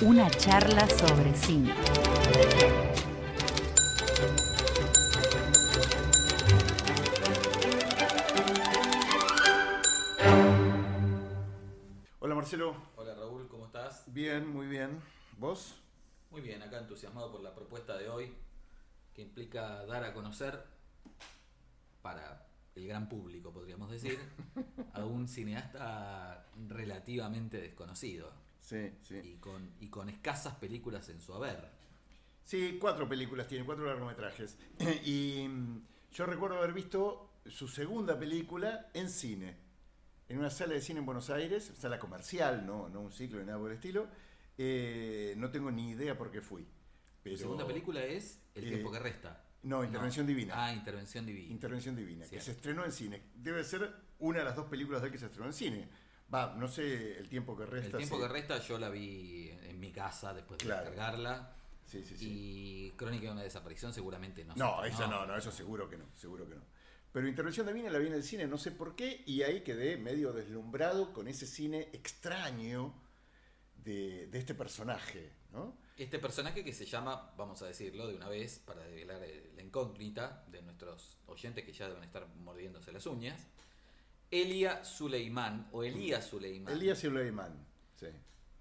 Una 0.00 0.30
charla 0.30 0.88
sobre 0.88 1.34
cine. 1.34 1.74
Hola 12.20 12.36
Marcelo. 12.36 12.76
Hola 12.94 13.16
Raúl, 13.16 13.48
¿cómo 13.48 13.66
estás? 13.66 14.04
Bien, 14.06 14.46
muy 14.46 14.68
bien. 14.68 15.00
¿Vos? 15.36 15.74
Muy 16.30 16.42
bien, 16.42 16.62
acá 16.62 16.78
entusiasmado 16.78 17.32
por 17.32 17.40
la 17.40 17.52
propuesta 17.52 17.98
de 17.98 18.08
hoy, 18.08 18.32
que 19.14 19.22
implica 19.22 19.84
dar 19.86 20.04
a 20.04 20.14
conocer 20.14 20.62
para 22.02 22.46
el 22.76 22.86
gran 22.86 23.08
público, 23.08 23.52
podríamos 23.52 23.90
decir, 23.90 24.20
a 24.92 25.04
un 25.04 25.26
cineasta 25.26 26.46
relativamente 26.68 27.60
desconocido 27.60 28.47
Sí, 28.68 28.92
sí. 29.02 29.18
y 29.24 29.36
con, 29.36 29.70
y 29.80 29.88
con 29.88 30.10
escasas 30.10 30.56
películas 30.56 31.08
en 31.08 31.20
su 31.22 31.32
haber. 31.32 31.70
Sí, 32.44 32.76
cuatro 32.78 33.08
películas 33.08 33.48
tiene, 33.48 33.64
cuatro 33.64 33.86
largometrajes. 33.86 34.58
y 35.06 35.46
mm, 35.48 35.82
yo 36.12 36.26
recuerdo 36.26 36.58
haber 36.58 36.74
visto 36.74 37.40
su 37.46 37.66
segunda 37.66 38.18
película 38.18 38.90
en 38.92 39.08
cine, 39.08 39.56
en 40.28 40.38
una 40.38 40.50
sala 40.50 40.74
de 40.74 40.82
cine 40.82 41.00
en 41.00 41.06
Buenos 41.06 41.30
Aires, 41.30 41.72
sala 41.78 41.98
comercial, 41.98 42.66
no, 42.66 42.90
no 42.90 43.00
un 43.00 43.12
ciclo 43.12 43.38
ni 43.38 43.46
nada 43.46 43.58
por 43.58 43.70
el 43.70 43.76
estilo. 43.76 44.06
Eh, 44.58 45.32
no 45.38 45.50
tengo 45.50 45.70
ni 45.70 45.92
idea 45.92 46.18
por 46.18 46.30
qué 46.30 46.42
fui. 46.42 46.62
Su 46.62 46.68
Pero, 47.22 47.36
segunda 47.38 47.66
película 47.66 48.04
es 48.04 48.38
El 48.54 48.64
eh, 48.64 48.68
tiempo 48.68 48.92
que 48.92 48.98
resta. 48.98 49.44
no, 49.62 49.82
Intervención 49.82 50.26
Divina. 50.26 50.62
Ah, 50.62 50.74
Intervención 50.74 51.24
Divina. 51.24 51.50
Intervención 51.50 51.96
Divina, 51.96 52.26
que 52.26 52.38
se 52.38 52.50
estrenó 52.50 52.84
en 52.84 52.92
cine. 52.92 53.22
Debe 53.34 53.64
ser 53.64 53.90
una 54.18 54.40
de 54.40 54.44
las 54.44 54.56
dos 54.56 54.66
películas 54.66 55.00
de 55.00 55.06
él 55.06 55.12
que 55.12 55.18
se 55.18 55.26
estrenó 55.26 55.46
en 55.46 55.54
cine. 55.54 55.88
Va, 56.32 56.54
no 56.54 56.68
sé 56.68 57.18
el 57.18 57.28
tiempo 57.28 57.56
que 57.56 57.62
El 57.64 57.70
resta. 57.70 57.96
tiempo 57.96 58.16
sí. 58.16 58.22
que 58.22 58.28
resta 58.28 58.58
yo 58.58 58.78
la 58.78 58.88
vi 58.90 59.48
en 59.62 59.80
mi 59.80 59.90
casa 59.92 60.34
después 60.34 60.58
de 60.58 60.66
Claro. 60.66 60.84
descargarla. 60.90 61.54
Sí, 61.86 62.04
sí, 62.04 62.16
sí. 62.18 62.26
Y 62.30 62.90
Crónica 62.96 63.26
de 63.26 63.32
una 63.32 63.42
desaparición 63.42 63.94
seguramente 63.94 64.44
no. 64.44 64.54
No, 64.56 64.84
esa 64.84 64.92
estrenó. 65.04 65.20
no, 65.20 65.26
no, 65.26 65.36
eso 65.36 65.50
seguro 65.50 65.88
que 65.88 65.96
no, 65.96 66.04
seguro 66.14 66.46
que 66.48 66.54
no. 66.56 66.62
Pero 67.12 67.26
Intervención 67.26 67.64
de 67.66 67.72
Mina 67.72 67.88
la 67.88 67.98
vi 67.98 68.08
en 68.08 68.12
el 68.12 68.22
cine, 68.22 68.46
no 68.46 68.58
sé 68.58 68.70
por 68.72 68.94
qué, 68.94 69.22
y 69.26 69.40
ahí 69.42 69.62
quedé 69.62 69.96
medio 69.96 70.34
deslumbrado 70.34 71.14
con 71.14 71.26
ese 71.28 71.46
cine 71.46 71.88
extraño 71.94 72.92
de, 73.76 74.26
de 74.26 74.38
este 74.38 74.54
personaje, 74.54 75.32
¿no? 75.50 75.78
Este 75.96 76.18
personaje 76.18 76.62
que 76.62 76.74
se 76.74 76.84
llama, 76.84 77.32
vamos 77.38 77.62
a 77.62 77.66
decirlo 77.66 78.06
de 78.06 78.14
una 78.14 78.28
vez, 78.28 78.58
para 78.58 78.84
develar 78.84 79.22
la 79.56 79.62
incógnita 79.62 80.44
de 80.48 80.60
nuestros 80.62 81.16
oyentes 81.26 81.64
que 81.64 81.72
ya 81.72 81.88
deben 81.88 82.04
estar 82.04 82.26
mordiéndose 82.36 82.92
las 82.92 83.06
uñas, 83.06 83.46
Elia 84.30 84.84
Suleiman, 84.84 85.68
o 85.72 85.82
Elías 85.82 86.26
Suleiman. 86.26 86.72
Elías 86.72 86.98
Suleiman, 86.98 87.66
sí. 87.98 88.06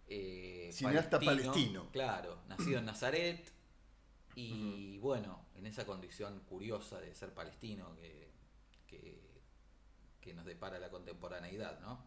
eh, 0.07 0.69
Cineasta 0.73 1.19
palestino. 1.19 1.89
Claro, 1.91 2.39
nacido 2.47 2.79
en 2.79 2.85
Nazaret. 2.91 3.51
Y 4.35 4.99
bueno, 4.99 5.47
en 5.55 5.65
esa 5.65 5.85
condición 5.85 6.41
curiosa 6.41 6.99
de 6.99 7.13
ser 7.15 7.33
palestino 7.33 7.95
que, 7.95 8.29
que, 8.85 9.41
que 10.21 10.33
nos 10.35 10.45
depara 10.45 10.77
la 10.79 10.89
contemporaneidad, 10.91 11.79
¿no? 11.81 12.05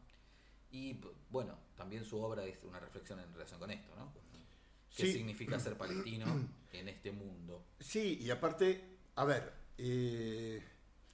Y 0.71 1.01
bueno, 1.29 1.59
también 1.75 2.05
su 2.05 2.19
obra 2.21 2.45
es 2.45 2.63
una 2.63 2.79
reflexión 2.79 3.19
en 3.19 3.33
relación 3.33 3.59
con 3.59 3.71
esto, 3.73 3.95
¿no? 3.97 4.13
¿Qué 4.97 5.07
Sí. 5.07 5.13
significa 5.13 5.59
ser 5.59 5.77
palestino 5.77 6.27
en 6.73 6.89
este 6.89 7.11
mundo? 7.11 7.65
Sí, 7.81 8.19
y 8.21 8.31
aparte, 8.31 8.99
a 9.17 9.25
ver, 9.25 9.53
eh, 9.79 10.63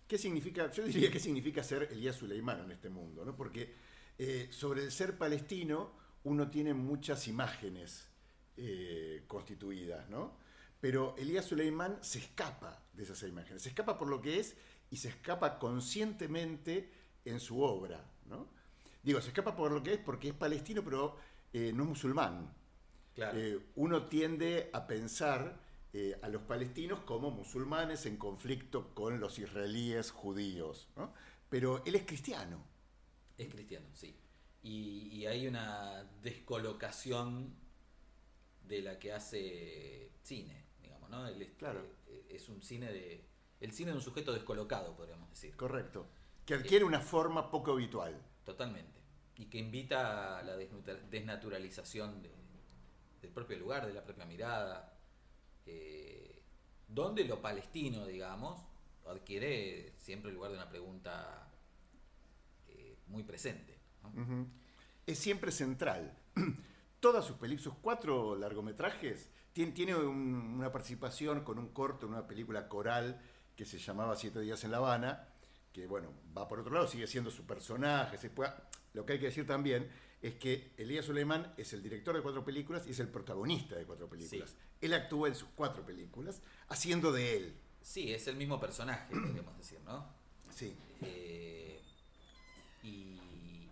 ¿qué 0.06 0.18
significa? 0.18 0.70
Yo 0.70 0.84
diría 0.84 1.10
que 1.10 1.20
significa 1.20 1.62
ser 1.62 1.88
Elías 1.90 2.16
Suleiman 2.16 2.60
en 2.64 2.72
este 2.72 2.88
mundo, 2.88 3.24
¿no? 3.24 3.36
Porque 3.36 3.74
eh, 4.18 4.48
sobre 4.50 4.84
el 4.84 4.92
ser 4.92 5.18
palestino 5.18 5.92
uno 6.24 6.50
tiene 6.50 6.74
muchas 6.74 7.28
imágenes 7.28 8.08
eh, 8.56 9.24
constituidas, 9.26 10.08
¿no? 10.08 10.36
Pero 10.80 11.14
Elías 11.16 11.44
Suleiman 11.44 11.98
se 12.02 12.18
escapa 12.18 12.82
de 12.92 13.02
esas 13.02 13.22
imágenes, 13.22 13.62
se 13.62 13.68
escapa 13.68 13.98
por 13.98 14.08
lo 14.08 14.20
que 14.20 14.40
es 14.40 14.56
y 14.90 14.96
se 14.96 15.08
escapa 15.08 15.58
conscientemente 15.58 16.90
en 17.24 17.40
su 17.40 17.62
obra, 17.62 18.04
¿no? 18.26 18.48
Digo, 19.02 19.20
se 19.20 19.28
escapa 19.28 19.54
por 19.54 19.72
lo 19.72 19.82
que 19.82 19.94
es 19.94 19.98
porque 19.98 20.28
es 20.28 20.34
palestino, 20.34 20.82
pero 20.82 21.16
eh, 21.52 21.72
no 21.74 21.84
es 21.84 21.88
musulmán. 21.90 22.52
Claro. 23.14 23.38
Eh, 23.38 23.58
uno 23.76 24.06
tiende 24.06 24.68
a 24.72 24.86
pensar 24.86 25.60
eh, 25.98 26.18
a 26.22 26.28
los 26.28 26.42
palestinos 26.42 27.00
como 27.00 27.30
musulmanes 27.30 28.04
en 28.04 28.18
conflicto 28.18 28.92
con 28.94 29.18
los 29.18 29.38
israelíes 29.38 30.10
judíos, 30.10 30.88
¿no? 30.94 31.14
Pero 31.48 31.82
él 31.86 31.94
es 31.94 32.02
cristiano. 32.04 32.62
Es 33.38 33.48
cristiano, 33.48 33.86
sí. 33.94 34.14
Y, 34.62 35.08
y 35.12 35.26
hay 35.26 35.46
una 35.46 36.04
descolocación 36.22 37.54
de 38.62 38.82
la 38.82 38.98
que 38.98 39.12
hace 39.12 40.10
cine, 40.22 40.64
digamos, 40.82 41.08
¿no? 41.08 41.26
Él 41.28 41.40
es, 41.40 41.52
Claro. 41.54 41.80
eh, 42.08 42.26
es 42.30 42.48
un 42.48 42.60
cine 42.62 42.92
de. 42.92 43.24
El 43.60 43.72
cine 43.72 43.90
de 43.92 43.96
un 43.96 44.02
sujeto 44.02 44.32
descolocado, 44.34 44.94
podríamos 44.96 45.30
decir. 45.30 45.56
Correcto. 45.56 46.06
Que 46.44 46.54
adquiere 46.54 46.84
una 46.84 47.00
forma 47.00 47.50
poco 47.50 47.72
habitual. 47.72 48.20
Totalmente. 48.44 49.00
Y 49.36 49.46
que 49.46 49.58
invita 49.58 50.38
a 50.38 50.42
la 50.42 50.56
desnaturalización 50.56 52.22
de- 52.22 52.34
del 53.22 53.30
propio 53.30 53.58
lugar, 53.58 53.86
de 53.86 53.94
la 53.94 54.04
propia 54.04 54.26
mirada. 54.26 54.95
Eh, 55.66 56.42
donde 56.88 57.24
lo 57.24 57.40
palestino, 57.42 58.06
digamos, 58.06 58.60
adquiere 59.06 59.92
siempre 59.98 60.30
el 60.30 60.36
lugar 60.36 60.50
de 60.52 60.56
una 60.58 60.68
pregunta 60.68 61.48
eh, 62.68 62.96
muy 63.08 63.22
presente. 63.22 63.78
Es 65.06 65.18
siempre 65.18 65.50
central. 65.52 66.16
Todas 67.00 67.24
sus 67.24 67.36
películas, 67.36 67.64
sus 67.64 67.74
cuatro 67.80 68.36
largometrajes, 68.36 69.28
tiene, 69.52 69.72
tiene 69.72 69.94
un- 69.94 70.54
una 70.58 70.72
participación 70.72 71.44
con 71.44 71.58
un 71.58 71.68
corto 71.68 72.06
en 72.06 72.12
una 72.12 72.26
película 72.26 72.68
coral 72.68 73.20
que 73.54 73.64
se 73.64 73.78
llamaba 73.78 74.16
Siete 74.16 74.40
días 74.40 74.62
en 74.64 74.70
La 74.70 74.78
Habana, 74.78 75.28
que 75.72 75.86
bueno, 75.86 76.10
va 76.36 76.48
por 76.48 76.60
otro 76.60 76.72
lado, 76.74 76.86
sigue 76.88 77.06
siendo 77.06 77.30
su 77.30 77.44
personaje. 77.46 78.18
lo 78.94 79.04
que 79.06 79.14
hay 79.14 79.18
que 79.20 79.26
decir 79.26 79.46
también 79.46 79.90
es 80.28 80.34
que 80.34 80.72
Elías 80.76 81.04
Suleiman 81.04 81.54
es 81.56 81.72
el 81.72 81.82
director 81.82 82.14
de 82.16 82.22
cuatro 82.22 82.44
películas 82.44 82.86
y 82.86 82.90
es 82.90 82.98
el 82.98 83.08
protagonista 83.08 83.76
de 83.76 83.84
cuatro 83.84 84.08
películas. 84.08 84.50
Sí. 84.50 84.56
Él 84.80 84.94
actúa 84.94 85.28
en 85.28 85.34
sus 85.34 85.48
cuatro 85.54 85.84
películas 85.86 86.42
haciendo 86.68 87.12
de 87.12 87.36
él. 87.36 87.54
Sí, 87.80 88.12
es 88.12 88.26
el 88.26 88.36
mismo 88.36 88.58
personaje, 88.58 89.06
podríamos 89.10 89.56
decir, 89.56 89.78
¿no? 89.84 90.04
Sí. 90.52 90.74
Eh, 91.02 91.80
y, 92.82 93.70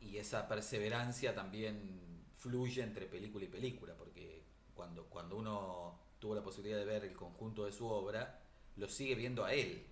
y 0.00 0.16
esa 0.16 0.48
perseverancia 0.48 1.34
también 1.34 2.24
fluye 2.36 2.82
entre 2.82 3.06
película 3.06 3.44
y 3.44 3.48
película, 3.48 3.94
porque 3.94 4.42
cuando, 4.74 5.04
cuando 5.04 5.36
uno 5.36 5.98
tuvo 6.18 6.34
la 6.34 6.42
posibilidad 6.42 6.78
de 6.78 6.84
ver 6.84 7.04
el 7.04 7.14
conjunto 7.14 7.64
de 7.64 7.72
su 7.72 7.86
obra, 7.86 8.40
lo 8.76 8.88
sigue 8.88 9.14
viendo 9.14 9.44
a 9.44 9.52
él. 9.52 9.84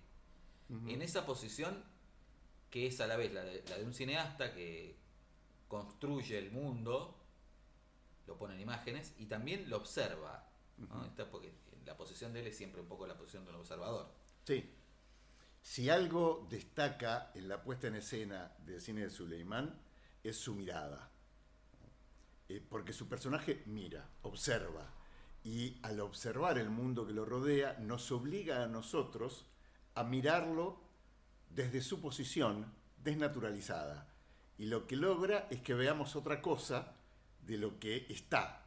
En 0.87 1.03
esa 1.03 1.25
posición 1.27 1.83
que 2.71 2.87
es 2.87 2.99
a 2.99 3.07
la 3.07 3.15
vez 3.15 3.31
la 3.31 3.43
de, 3.43 3.63
la 3.69 3.77
de 3.77 3.85
un 3.85 3.93
cineasta 3.93 4.53
que 4.53 4.95
construye 5.67 6.37
el 6.37 6.51
mundo, 6.51 7.17
lo 8.27 8.37
pone 8.37 8.55
en 8.55 8.61
imágenes 8.61 9.13
y 9.17 9.25
también 9.25 9.69
lo 9.69 9.77
observa. 9.77 10.47
¿no? 10.77 11.05
Está 11.05 11.29
porque 11.29 11.53
la 11.85 11.95
posición 11.95 12.33
de 12.33 12.41
él 12.41 12.47
es 12.47 12.57
siempre 12.57 12.81
un 12.81 12.87
poco 12.87 13.05
la 13.07 13.17
posición 13.17 13.45
de 13.45 13.51
un 13.51 13.57
observador. 13.57 14.11
Sí. 14.43 14.71
Si 15.61 15.89
algo 15.89 16.45
destaca 16.49 17.31
en 17.33 17.47
la 17.47 17.63
puesta 17.63 17.87
en 17.87 17.95
escena 17.95 18.51
del 18.59 18.81
cine 18.81 19.01
de 19.01 19.09
Suleimán 19.09 19.79
es 20.23 20.37
su 20.37 20.53
mirada. 20.55 21.11
eh, 22.47 22.63
porque 22.69 22.93
su 22.93 23.07
personaje 23.07 23.63
mira, 23.65 24.07
observa, 24.21 24.93
y 25.43 25.79
al 25.83 25.99
observar 25.99 26.57
el 26.59 26.69
mundo 26.69 27.05
que 27.07 27.13
lo 27.13 27.25
rodea, 27.25 27.77
nos 27.79 28.11
obliga 28.11 28.63
a 28.63 28.67
nosotros 28.67 29.45
a 29.95 30.03
mirarlo 30.03 30.79
desde 31.49 31.81
su 31.81 32.01
posición 32.01 32.71
desnaturalizada. 33.03 34.07
Y 34.57 34.65
lo 34.67 34.87
que 34.87 34.95
logra 34.95 35.47
es 35.49 35.61
que 35.61 35.73
veamos 35.73 36.15
otra 36.15 36.41
cosa 36.41 36.95
de 37.41 37.57
lo 37.57 37.79
que 37.79 38.05
está, 38.09 38.63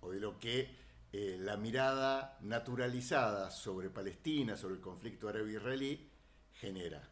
o 0.00 0.10
de 0.10 0.20
lo 0.20 0.38
que 0.38 0.70
eh, 1.12 1.36
la 1.38 1.56
mirada 1.56 2.38
naturalizada 2.40 3.50
sobre 3.50 3.90
Palestina, 3.90 4.56
sobre 4.56 4.76
el 4.76 4.80
conflicto 4.80 5.28
árabe-israelí, 5.28 6.08
genera. 6.54 7.08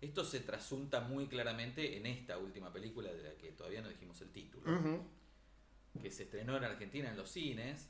Esto 0.00 0.24
se 0.24 0.40
trasunta 0.40 1.00
muy 1.00 1.26
claramente 1.26 1.96
en 1.96 2.06
esta 2.06 2.38
última 2.38 2.72
película 2.72 3.12
de 3.12 3.22
la 3.22 3.34
que 3.36 3.52
todavía 3.52 3.82
no 3.82 3.88
dijimos 3.88 4.20
el 4.20 4.30
título, 4.30 4.64
que 6.00 6.10
se 6.10 6.24
estrenó 6.24 6.56
en 6.56 6.64
Argentina 6.64 7.08
en 7.08 7.16
los 7.16 7.30
cines 7.30 7.88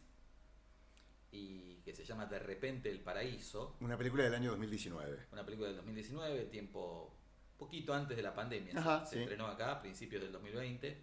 y 1.31 1.77
que 1.85 1.95
se 1.95 2.05
llama 2.05 2.27
De 2.27 2.38
repente 2.38 2.91
el 2.91 3.00
paraíso, 3.00 3.77
Una 3.81 3.97
película 3.97 4.25
del 4.25 4.35
año 4.35 4.50
2019. 4.50 5.27
una 5.33 5.45
película 5.45 5.69
del 5.69 5.77
2019, 5.79 6.45
tiempo 6.47 7.17
poquito 7.64 7.94
antes 7.94 8.17
de 8.17 8.23
la 8.23 8.35
pandemia, 8.35 8.73
Ajá, 8.79 9.05
se 9.06 9.17
sí. 9.17 9.20
estrenó 9.23 9.47
acá 9.47 9.73
a 9.73 9.81
principios 9.82 10.23
del 10.23 10.32
2020 10.32 10.97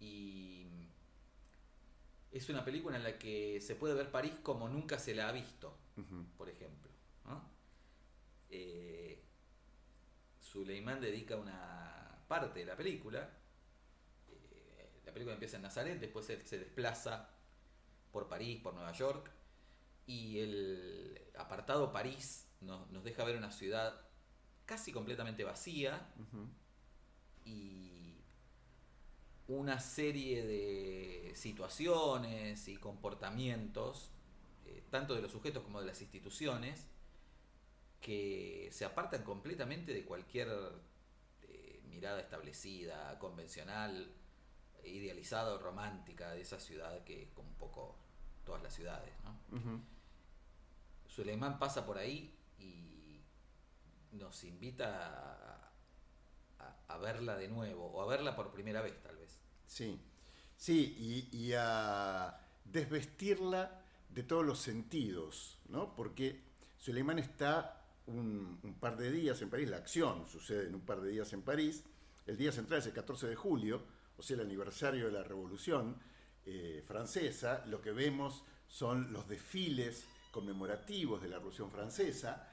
y 0.00 0.66
es 2.30 2.48
una 2.48 2.64
película 2.64 2.96
en 2.96 3.02
la 3.04 3.18
que 3.18 3.60
se 3.60 3.74
puede 3.74 3.94
ver 3.94 4.10
París 4.10 4.34
como 4.42 4.68
nunca 4.68 4.98
se 4.98 5.14
la 5.14 5.28
ha 5.28 5.32
visto, 5.32 5.76
por 6.36 6.48
ejemplo. 6.48 6.90
¿no? 7.24 7.42
Eh, 8.50 9.24
Suleimán 10.40 11.00
dedica 11.00 11.36
una 11.36 12.22
parte 12.28 12.60
de 12.60 12.66
la 12.66 12.76
película. 12.76 13.28
eh, 14.28 15.00
la 15.04 15.12
película 15.12 15.34
empieza 15.34 15.56
en 15.56 15.62
Nazaret, 15.62 15.98
después 16.00 16.28
él 16.30 16.46
se 16.46 16.58
desplaza 16.58 17.30
por 18.12 18.28
París, 18.28 18.60
por 18.62 18.74
Nueva 18.74 18.92
York, 18.92 19.30
y 20.06 20.38
el 20.38 21.20
apartado 21.36 21.92
París 21.92 22.48
nos, 22.60 22.90
nos 22.90 23.04
deja 23.04 23.24
ver 23.24 23.36
una 23.36 23.50
ciudad 23.50 24.07
casi 24.68 24.92
completamente 24.92 25.44
vacía 25.44 25.98
y 27.46 28.18
una 29.46 29.80
serie 29.80 30.46
de 30.46 31.32
situaciones 31.34 32.68
y 32.68 32.76
comportamientos, 32.76 34.10
eh, 34.66 34.84
tanto 34.90 35.14
de 35.14 35.22
los 35.22 35.32
sujetos 35.32 35.62
como 35.64 35.80
de 35.80 35.86
las 35.86 36.02
instituciones, 36.02 36.86
que 38.02 38.68
se 38.70 38.84
apartan 38.84 39.22
completamente 39.22 39.94
de 39.94 40.04
cualquier 40.04 40.48
eh, 41.44 41.80
mirada 41.88 42.20
establecida, 42.20 43.18
convencional, 43.18 44.12
idealizada 44.84 45.54
o 45.54 45.58
romántica 45.58 46.32
de 46.32 46.42
esa 46.42 46.60
ciudad 46.60 47.02
que 47.04 47.22
es 47.22 47.30
como 47.30 47.48
un 47.48 47.56
poco 47.56 47.96
todas 48.44 48.62
las 48.62 48.74
ciudades. 48.74 49.14
¿no? 49.24 49.82
Suleimán 51.06 51.58
pasa 51.58 51.86
por 51.86 51.96
ahí 51.96 52.37
nos 54.12 54.44
invita 54.44 55.72
a, 56.88 56.98
verla 56.98 57.36
de 57.36 57.48
nuevo, 57.48 57.86
o 57.86 58.02
a 58.02 58.06
verla 58.06 58.34
por 58.34 58.50
primera 58.50 58.82
vez 58.82 59.00
tal 59.02 59.16
vez. 59.16 59.38
Sí, 59.66 60.00
sí, 60.56 61.28
y, 61.30 61.52
a 61.52 62.40
desvestirla 62.64 63.82
de 64.08 64.22
todos 64.24 64.44
los 64.44 64.58
sentidos, 64.58 65.58
¿no? 65.68 65.94
Porque 65.94 66.42
Suleimán 66.76 67.18
está 67.18 67.84
un, 68.06 68.58
un 68.62 68.74
par 68.74 68.96
de 68.96 69.12
días 69.12 69.40
en 69.42 69.50
París, 69.50 69.68
la 69.68 69.76
acción 69.76 70.26
sucede 70.26 70.66
en 70.66 70.74
un 70.74 70.80
par 70.80 71.00
de 71.00 71.10
días 71.10 71.32
en 71.32 71.42
París, 71.42 71.84
el 72.26 72.36
día 72.36 72.50
central 72.52 72.80
es 72.80 72.86
el 72.86 72.92
14 72.92 73.28
de 73.28 73.36
julio, 73.36 73.82
o 74.16 74.22
sea, 74.22 74.34
el 74.34 74.42
aniversario 74.42 75.06
de 75.06 75.12
la 75.12 75.22
Revolución 75.22 75.96
eh, 76.44 76.82
Francesa, 76.86 77.64
lo 77.66 77.80
que 77.80 77.92
vemos 77.92 78.42
son 78.68 79.12
los 79.12 79.28
desfiles 79.28 80.04
conmemorativos 80.30 81.22
de 81.22 81.28
la 81.28 81.36
Revolución 81.36 81.70
Francesa, 81.70 82.47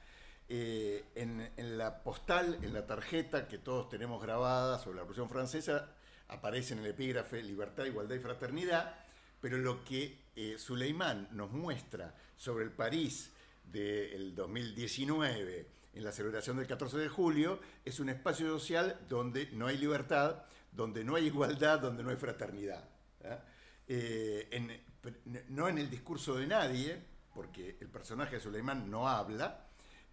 eh, 0.48 1.04
en, 1.14 1.50
en 1.56 1.78
la 1.78 2.02
postal, 2.02 2.58
en 2.62 2.72
la 2.72 2.86
tarjeta 2.86 3.48
que 3.48 3.58
todos 3.58 3.88
tenemos 3.88 4.22
grabada 4.22 4.78
sobre 4.78 4.96
la 4.96 5.02
Revolución 5.02 5.28
Francesa, 5.28 5.88
aparece 6.28 6.74
en 6.74 6.80
el 6.80 6.86
epígrafe 6.86 7.42
libertad, 7.42 7.84
igualdad 7.84 8.16
y 8.16 8.20
fraternidad, 8.20 8.94
pero 9.40 9.58
lo 9.58 9.84
que 9.84 10.18
eh, 10.34 10.56
Suleimán 10.58 11.28
nos 11.32 11.50
muestra 11.52 12.14
sobre 12.36 12.64
el 12.64 12.70
París 12.70 13.32
del 13.64 14.34
2019 14.34 15.66
en 15.94 16.04
la 16.04 16.12
celebración 16.12 16.56
del 16.58 16.66
14 16.66 16.98
de 16.98 17.08
julio 17.08 17.58
es 17.84 18.00
un 18.00 18.08
espacio 18.08 18.46
social 18.48 18.98
donde 19.08 19.46
no 19.52 19.66
hay 19.66 19.78
libertad, 19.78 20.42
donde 20.72 21.02
no 21.04 21.16
hay 21.16 21.26
igualdad, 21.26 21.80
donde 21.80 22.02
no 22.02 22.10
hay 22.10 22.16
fraternidad. 22.16 22.84
¿ah? 23.24 23.38
Eh, 23.88 24.48
en- 24.50 24.84
no 25.50 25.68
en 25.68 25.78
el 25.78 25.88
discurso 25.88 26.34
de 26.36 26.46
nadie, 26.48 27.00
porque 27.32 27.76
el 27.80 27.88
personaje 27.88 28.36
de 28.36 28.40
Suleimán 28.42 28.90
no 28.90 29.08
habla, 29.08 29.65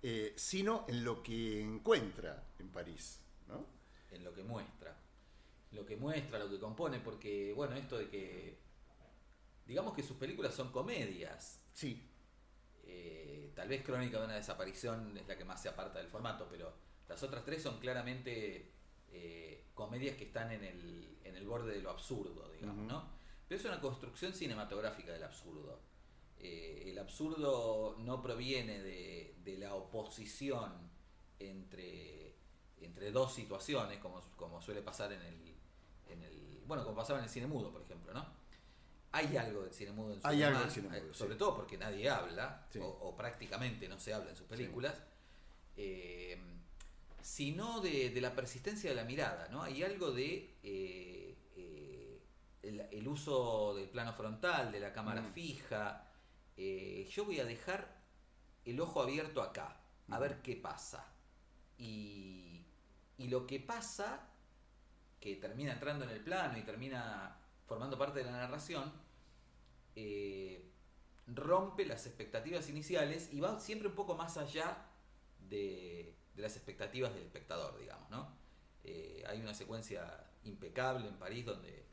eh, 0.04 0.34
sino 0.36 0.86
en 0.88 1.04
lo 1.04 1.24
que 1.24 1.62
encuentra 1.62 2.44
en 2.60 2.70
París. 2.70 3.20
¿no? 3.48 3.66
en 4.12 4.24
lo 4.24 4.34
que 4.34 4.44
muestra. 4.44 4.96
Lo 5.72 5.86
que 5.86 5.96
muestra, 5.98 6.38
lo 6.40 6.50
que 6.50 6.60
compone, 6.60 7.00
porque, 7.00 7.52
bueno, 7.54 7.76
esto 7.76 7.98
de 7.98 8.10
que. 8.10 8.60
Digamos 9.66 9.96
que 9.96 10.04
sus 10.04 10.18
películas 10.18 10.54
son 10.54 10.72
comedias. 10.72 11.60
Sí, 11.74 12.10
Eh, 12.86 13.52
tal 13.56 13.70
vez 13.70 13.82
Crónica 13.84 14.20
de 14.20 14.26
una 14.26 14.36
desaparición 14.36 15.18
es 15.18 15.28
la 15.28 15.38
que 15.38 15.46
más 15.46 15.62
se 15.62 15.70
aparta 15.70 16.00
del 16.00 16.10
formato, 16.10 16.48
pero 16.52 16.74
las 17.08 17.24
otras 17.24 17.44
tres 17.46 17.64
son 17.64 17.80
claramente 17.80 18.72
eh, 19.10 19.64
comedias 19.74 20.18
que 20.18 20.26
están 20.26 20.52
en 20.52 20.64
el, 20.64 21.18
en 21.24 21.36
el 21.38 21.48
borde 21.48 21.74
de 21.74 21.82
lo 21.82 21.90
absurdo, 21.90 22.52
digamos. 22.52 22.86
¿no? 22.86 23.10
Pero 23.48 23.60
es 23.60 23.66
una 23.66 23.80
construcción 23.80 24.34
cinematográfica 24.34 25.14
del 25.14 25.24
absurdo. 25.24 25.80
Eh, 26.46 26.90
el 26.92 27.00
absurdo 27.00 27.96
no 28.00 28.22
proviene 28.22 28.82
de, 28.84 29.36
de 29.44 29.58
la 29.58 29.76
oposición 29.76 30.72
entre, 31.40 32.36
entre 32.82 33.12
dos 33.12 33.34
situaciones, 33.34 34.00
como, 34.00 34.20
como 34.36 34.62
suele 34.62 34.82
pasar 34.82 35.14
en 35.14 35.22
el, 35.22 35.56
en 36.10 36.22
el. 36.24 36.62
Bueno, 36.68 36.84
como 36.84 36.96
pasaba 36.98 37.20
en 37.20 37.26
el 37.26 37.32
cine 37.32 37.48
mudo, 37.48 37.72
por 37.72 37.82
ejemplo, 37.82 38.14
¿no? 38.14 38.26
Hay 39.14 39.38
algo 39.38 39.62
del 39.64 39.74
cine 39.74 39.92
mudo 39.92 40.14
en 40.16 40.22
su 40.22 40.28
Hay 40.28 40.42
algo 40.44 40.60
del 40.60 40.72
cine 40.72 40.88
mudo, 40.90 40.98
eh, 40.98 41.10
sí. 41.14 41.18
sobre 41.20 41.36
todo 41.36 41.56
porque 41.56 41.78
nadie 41.78 42.10
habla, 42.10 42.66
Sí. 42.72 42.80
o, 42.80 42.88
o 42.88 43.16
prácticamente 43.16 43.88
no 43.88 44.00
se 44.00 44.14
habla 44.14 44.32
en 44.32 44.36
sus 44.36 44.48
películas, 44.48 44.96
eh, 45.78 46.38
sino 47.22 47.80
de, 47.80 48.10
de 48.10 48.22
la 48.22 48.36
persistencia 48.36 48.90
de 48.90 48.96
la 48.96 49.04
mirada, 49.06 49.48
¿no? 49.50 49.62
Hay 49.64 49.82
algo 49.84 50.12
de 50.12 50.56
eh, 50.64 51.38
el, 52.64 52.80
el 52.92 53.08
uso 53.08 53.76
del 53.76 53.88
plano 53.90 54.14
frontal, 54.14 54.72
de 54.72 54.80
la 54.80 54.92
cámara 54.94 55.22
Mm. 55.22 55.34
fija. 55.34 56.10
Eh, 56.58 57.08
yo 57.10 57.26
voy 57.26 57.40
a 57.40 57.46
dejar 57.46 58.02
el 58.66 58.80
ojo 58.80 59.02
abierto 59.02 59.42
acá, 59.42 59.82
a 60.10 60.20
ver 60.20 60.42
qué 60.42 60.56
pasa. 60.56 61.14
Y, 61.78 62.66
y 63.18 63.28
lo 63.28 63.48
que 63.48 63.60
pasa, 63.60 64.30
que 65.20 65.36
termina 65.36 65.74
entrando 65.74 66.06
en 66.06 66.12
el 66.12 66.24
plano 66.24 66.58
y 66.58 66.62
termina 66.62 67.38
formando 67.66 67.98
parte 67.98 68.20
de 68.20 68.26
la 68.26 68.32
narración, 68.32 68.92
eh, 69.96 70.72
rompe 71.28 71.86
las 71.86 72.06
expectativas 72.06 72.70
iniciales 72.70 73.30
y 73.32 73.40
va 73.40 73.60
siempre 73.60 73.88
un 73.88 73.96
poco 73.96 74.16
más 74.16 74.38
allá 74.38 74.90
de, 75.40 76.16
de 76.36 76.42
las 76.42 76.56
expectativas 76.56 77.14
del 77.14 77.24
espectador, 77.24 77.80
digamos, 77.80 78.10
¿no? 78.10 78.36
Eh, 78.84 79.24
hay 79.28 79.40
una 79.40 79.54
secuencia 79.54 80.30
impecable 80.44 81.08
en 81.08 81.16
París 81.16 81.46
donde 81.46 81.86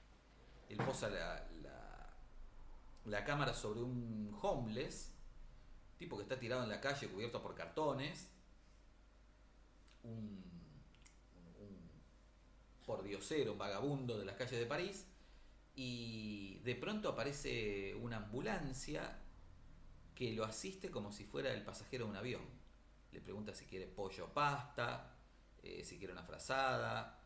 él 0.69 0.77
posa 0.79 1.09
la, 1.09 1.47
la, 1.63 1.80
la 3.11 3.25
cámara 3.25 3.53
sobre 3.53 3.81
un 3.81 4.37
homeless, 4.41 5.13
tipo 5.99 6.17
que 6.17 6.23
está 6.23 6.39
tirado 6.39 6.63
en 6.63 6.69
la 6.69 6.81
calle 6.81 7.09
cubierto 7.09 7.43
por 7.43 7.55
cartones, 7.55 8.31
un, 10.03 10.43
un, 11.61 11.91
pordiosero, 12.87 13.53
un 13.53 13.59
vagabundo 13.59 14.19
de 14.19 14.25
las 14.25 14.37
calles 14.37 14.59
de 14.59 14.67
París, 14.67 15.07
y 15.75 16.61
de 16.65 16.75
pronto 16.75 17.09
aparece 17.09 17.95
una 17.97 18.19
ambulancia 18.19 19.19
que 20.15 20.33
lo 20.33 20.45
asiste 20.45 20.91
como 20.91 21.13
si 21.13 21.25
fuera 21.25 21.53
el 21.53 21.63
pasajero 21.63 22.05
de 22.05 22.11
un 22.11 22.17
avión. 22.17 22.43
Le 23.13 23.21
pregunta 23.21 23.55
si 23.55 23.65
quiere 23.65 23.87
pollo 23.87 24.27
o 24.27 24.29
pasta, 24.29 25.17
eh, 25.63 25.83
si 25.85 25.99
quiere 25.99 26.13
una 26.13 26.23
frazada. 26.23 27.19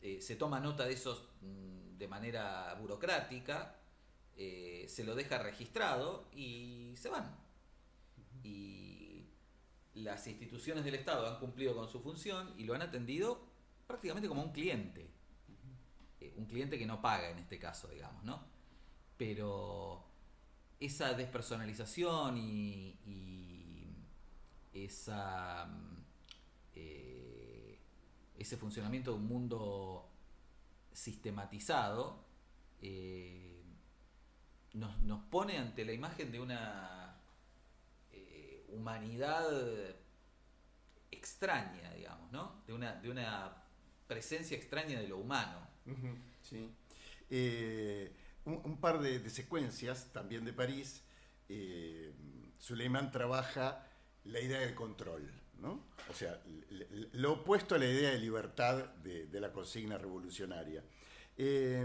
Eh, 0.00 0.20
se 0.20 0.36
toma 0.36 0.60
nota 0.60 0.84
de 0.84 0.92
eso 0.92 1.30
mm, 1.40 1.96
de 1.96 2.08
manera 2.08 2.74
burocrática, 2.74 3.76
eh, 4.36 4.86
se 4.88 5.04
lo 5.04 5.14
deja 5.14 5.38
registrado 5.38 6.28
y 6.32 6.94
se 6.96 7.08
van. 7.08 7.36
Y 8.42 9.24
las 9.94 10.26
instituciones 10.26 10.84
del 10.84 10.94
Estado 10.94 11.26
han 11.26 11.40
cumplido 11.40 11.74
con 11.74 11.88
su 11.88 12.00
función 12.00 12.54
y 12.58 12.64
lo 12.64 12.74
han 12.74 12.82
atendido 12.82 13.40
prácticamente 13.86 14.28
como 14.28 14.42
un 14.42 14.52
cliente. 14.52 15.10
Eh, 16.20 16.34
un 16.36 16.46
cliente 16.46 16.78
que 16.78 16.86
no 16.86 17.00
paga 17.00 17.30
en 17.30 17.38
este 17.38 17.58
caso, 17.58 17.88
digamos, 17.88 18.22
¿no? 18.24 18.44
Pero 19.16 20.04
esa 20.78 21.14
despersonalización 21.14 22.36
y, 22.36 22.98
y 23.06 23.96
esa 24.72 25.66
mm, 25.66 25.96
eh, 26.74 27.78
ese 28.38 28.56
funcionamiento 28.56 29.12
de 29.12 29.16
un 29.16 29.26
mundo 29.26 30.10
sistematizado 30.92 32.24
eh, 32.82 33.55
nos, 34.76 35.00
nos 35.02 35.22
pone 35.24 35.58
ante 35.58 35.84
la 35.84 35.92
imagen 35.92 36.30
de 36.30 36.38
una 36.40 37.16
eh, 38.12 38.64
humanidad 38.68 39.46
extraña, 41.10 41.92
digamos, 41.94 42.30
¿no? 42.30 42.62
De 42.66 42.72
una, 42.72 42.94
de 42.94 43.10
una 43.10 43.62
presencia 44.06 44.56
extraña 44.56 45.00
de 45.00 45.08
lo 45.08 45.18
humano. 45.18 45.66
Sí. 46.42 46.70
Eh, 47.30 48.12
un, 48.44 48.78
par 48.78 49.00
de, 49.00 49.28
secuencias 49.30 50.12
también 50.12 50.44
de 50.44 50.52
París. 50.52 51.02
eh, 51.48 52.14
Suleiman 52.58 53.10
trabaja 53.10 53.86
la 54.24 54.40
idea 54.40 54.60
del 54.60 54.74
control, 54.74 55.30
¿no? 55.58 55.84
O 56.10 56.14
sea, 56.14 56.40
lo 57.12 57.32
opuesto 57.32 57.74
a 57.74 57.78
la 57.78 57.86
idea 57.86 58.10
de 58.10 58.18
libertad 58.18 58.94
de, 58.96 59.26
de 59.26 59.40
la 59.40 59.52
consigna 59.52 59.98
revolucionaria. 59.98 60.84
Eh, 61.36 61.84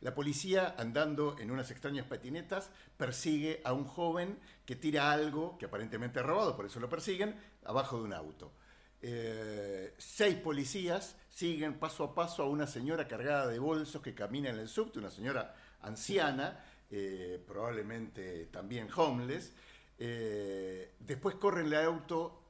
la 0.00 0.14
policía, 0.14 0.76
andando 0.78 1.36
en 1.38 1.50
unas 1.50 1.70
extrañas 1.70 2.06
patinetas, 2.06 2.70
persigue 2.96 3.60
a 3.64 3.72
un 3.72 3.84
joven 3.84 4.38
que 4.64 4.76
tira 4.76 5.10
algo 5.10 5.58
que 5.58 5.66
aparentemente 5.66 6.20
ha 6.20 6.22
robado, 6.22 6.56
por 6.56 6.66
eso 6.66 6.78
lo 6.78 6.88
persiguen, 6.88 7.34
abajo 7.64 7.98
de 7.98 8.04
un 8.04 8.12
auto. 8.12 8.52
Eh, 9.00 9.94
seis 9.96 10.36
policías 10.36 11.16
siguen 11.30 11.78
paso 11.78 12.02
a 12.02 12.14
paso 12.14 12.42
a 12.42 12.48
una 12.48 12.66
señora 12.66 13.06
cargada 13.06 13.46
de 13.46 13.58
bolsos 13.58 14.02
que 14.02 14.14
camina 14.14 14.50
en 14.50 14.58
el 14.58 14.68
subte, 14.68 14.98
una 14.98 15.10
señora 15.10 15.54
anciana, 15.82 16.64
eh, 16.90 17.42
probablemente 17.46 18.46
también 18.46 18.88
homeless. 18.94 19.52
Eh, 19.98 20.94
después 21.00 21.36
corren 21.36 21.66
el 21.66 21.74
auto 21.74 22.42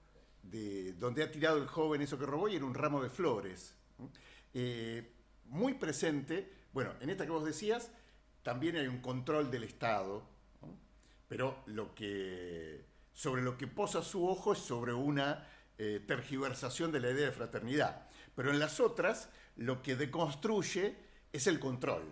de 0.43 0.95
donde 0.95 1.23
ha 1.23 1.31
tirado 1.31 1.59
el 1.59 1.67
joven 1.67 2.03
eso 2.03 2.19
que 2.19 2.27
robó 2.27 2.49
y 2.49 2.57
era 2.57 2.65
un 2.65 2.75
ramo 2.75 3.03
de 3.03 3.11
flores. 3.11 3.75
muy 5.45 5.75
presente, 5.75 6.58
bueno, 6.73 6.93
en 7.01 7.11
esta 7.11 7.25
que 7.25 7.33
vos 7.33 7.45
decías, 7.45 7.91
también 8.43 8.77
hay 8.77 8.87
un 8.87 9.01
control 9.01 9.51
del 9.51 9.65
Estado, 9.65 10.23
pero 11.29 11.63
lo 11.67 11.95
que, 11.95 12.85
sobre 13.13 13.43
lo 13.43 13.59
que 13.59 13.67
posa 13.67 14.03
su 14.03 14.27
ojo 14.27 14.53
es 14.53 14.59
sobre 14.59 14.95
una 14.95 15.47
eh, 15.79 16.03
tergiversación 16.07 16.91
de 16.93 17.01
la 17.01 17.11
idea 17.11 17.27
de 17.27 17.33
fraternidad. 17.33 18.07
Pero 18.35 18.51
en 18.51 18.59
las 18.59 18.81
otras, 18.81 19.29
lo 19.57 19.83
que 19.83 19.97
deconstruye 19.97 20.97
es 21.33 21.47
el 21.47 21.61
control. 21.61 22.05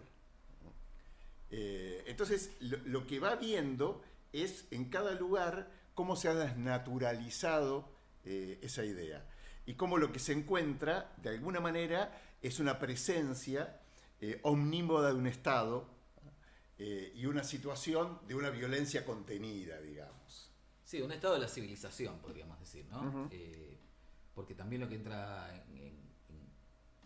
Eh, 1.50 2.04
entonces, 2.06 2.50
lo, 2.60 2.78
lo 2.84 3.06
que 3.06 3.20
va 3.20 3.36
viendo 3.36 4.02
es 4.32 4.66
en 4.70 4.86
cada 4.86 5.12
lugar 5.12 5.70
cómo 5.94 6.14
se 6.16 6.28
ha 6.28 6.34
desnaturalizado 6.34 7.88
eh, 8.24 8.58
esa 8.62 8.84
idea. 8.84 9.24
Y 9.66 9.74
cómo 9.74 9.98
lo 9.98 10.12
que 10.12 10.18
se 10.18 10.32
encuentra, 10.32 11.12
de 11.16 11.30
alguna 11.30 11.60
manera, 11.60 12.20
es 12.42 12.60
una 12.60 12.78
presencia 12.78 13.80
eh, 14.20 14.40
omnímoda 14.42 15.08
de 15.12 15.14
un 15.18 15.26
Estado 15.26 15.88
eh, 16.78 17.12
y 17.14 17.26
una 17.26 17.44
situación 17.44 18.20
de 18.26 18.34
una 18.34 18.50
violencia 18.50 19.04
contenida, 19.04 19.80
digamos. 19.80 20.50
Sí, 20.84 21.00
un 21.02 21.10
estado 21.12 21.34
de 21.34 21.40
la 21.40 21.48
civilización, 21.48 22.18
podríamos 22.20 22.58
decir, 22.60 22.84
¿no? 22.86 23.28
Eh, 23.30 23.78
porque 24.34 24.54
también 24.54 24.82
lo 24.82 24.88
que 24.88 24.94
entra 24.96 25.54
en- 25.54 25.76
en- 25.78 26.14
en- 26.28 26.48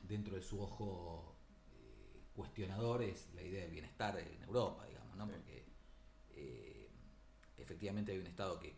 dentro 0.02 0.34
de 0.36 0.42
su 0.42 0.60
ojo 0.60 1.36
eh, 1.72 2.20
cuestionador 2.34 3.02
es 3.02 3.28
la 3.34 3.42
idea 3.42 3.62
del 3.62 3.70
bienestar 3.70 4.18
en 4.18 4.42
Europa, 4.42 4.84
digamos, 4.86 5.16
¿no? 5.16 5.26
Sí. 5.26 5.32
Porque 5.32 5.64
eh, 6.32 6.90
efectivamente 7.58 8.12
hay 8.12 8.18
un 8.18 8.26
estado 8.26 8.58
que, 8.58 8.74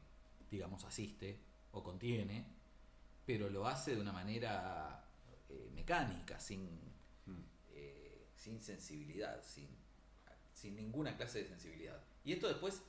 digamos, 0.51 0.85
asiste 0.85 1.41
o 1.73 1.83
contiene, 1.83 2.47
pero 3.27 3.49
lo 3.49 3.67
hace 3.67 3.95
de 3.97 4.01
una 4.01 4.13
manera 4.13 5.05
eh, 5.49 5.71
mecánica, 5.75 6.39
sin, 6.39 6.69
sin 8.43 8.61
sensibilidad, 8.61 9.41
sin, 9.45 9.69
sin 10.53 10.75
ninguna 10.75 11.17
clase 11.17 11.43
de 11.43 11.49
sensibilidad. 11.49 12.03
Y 12.25 12.33
esto 12.33 12.49
después 12.49 12.83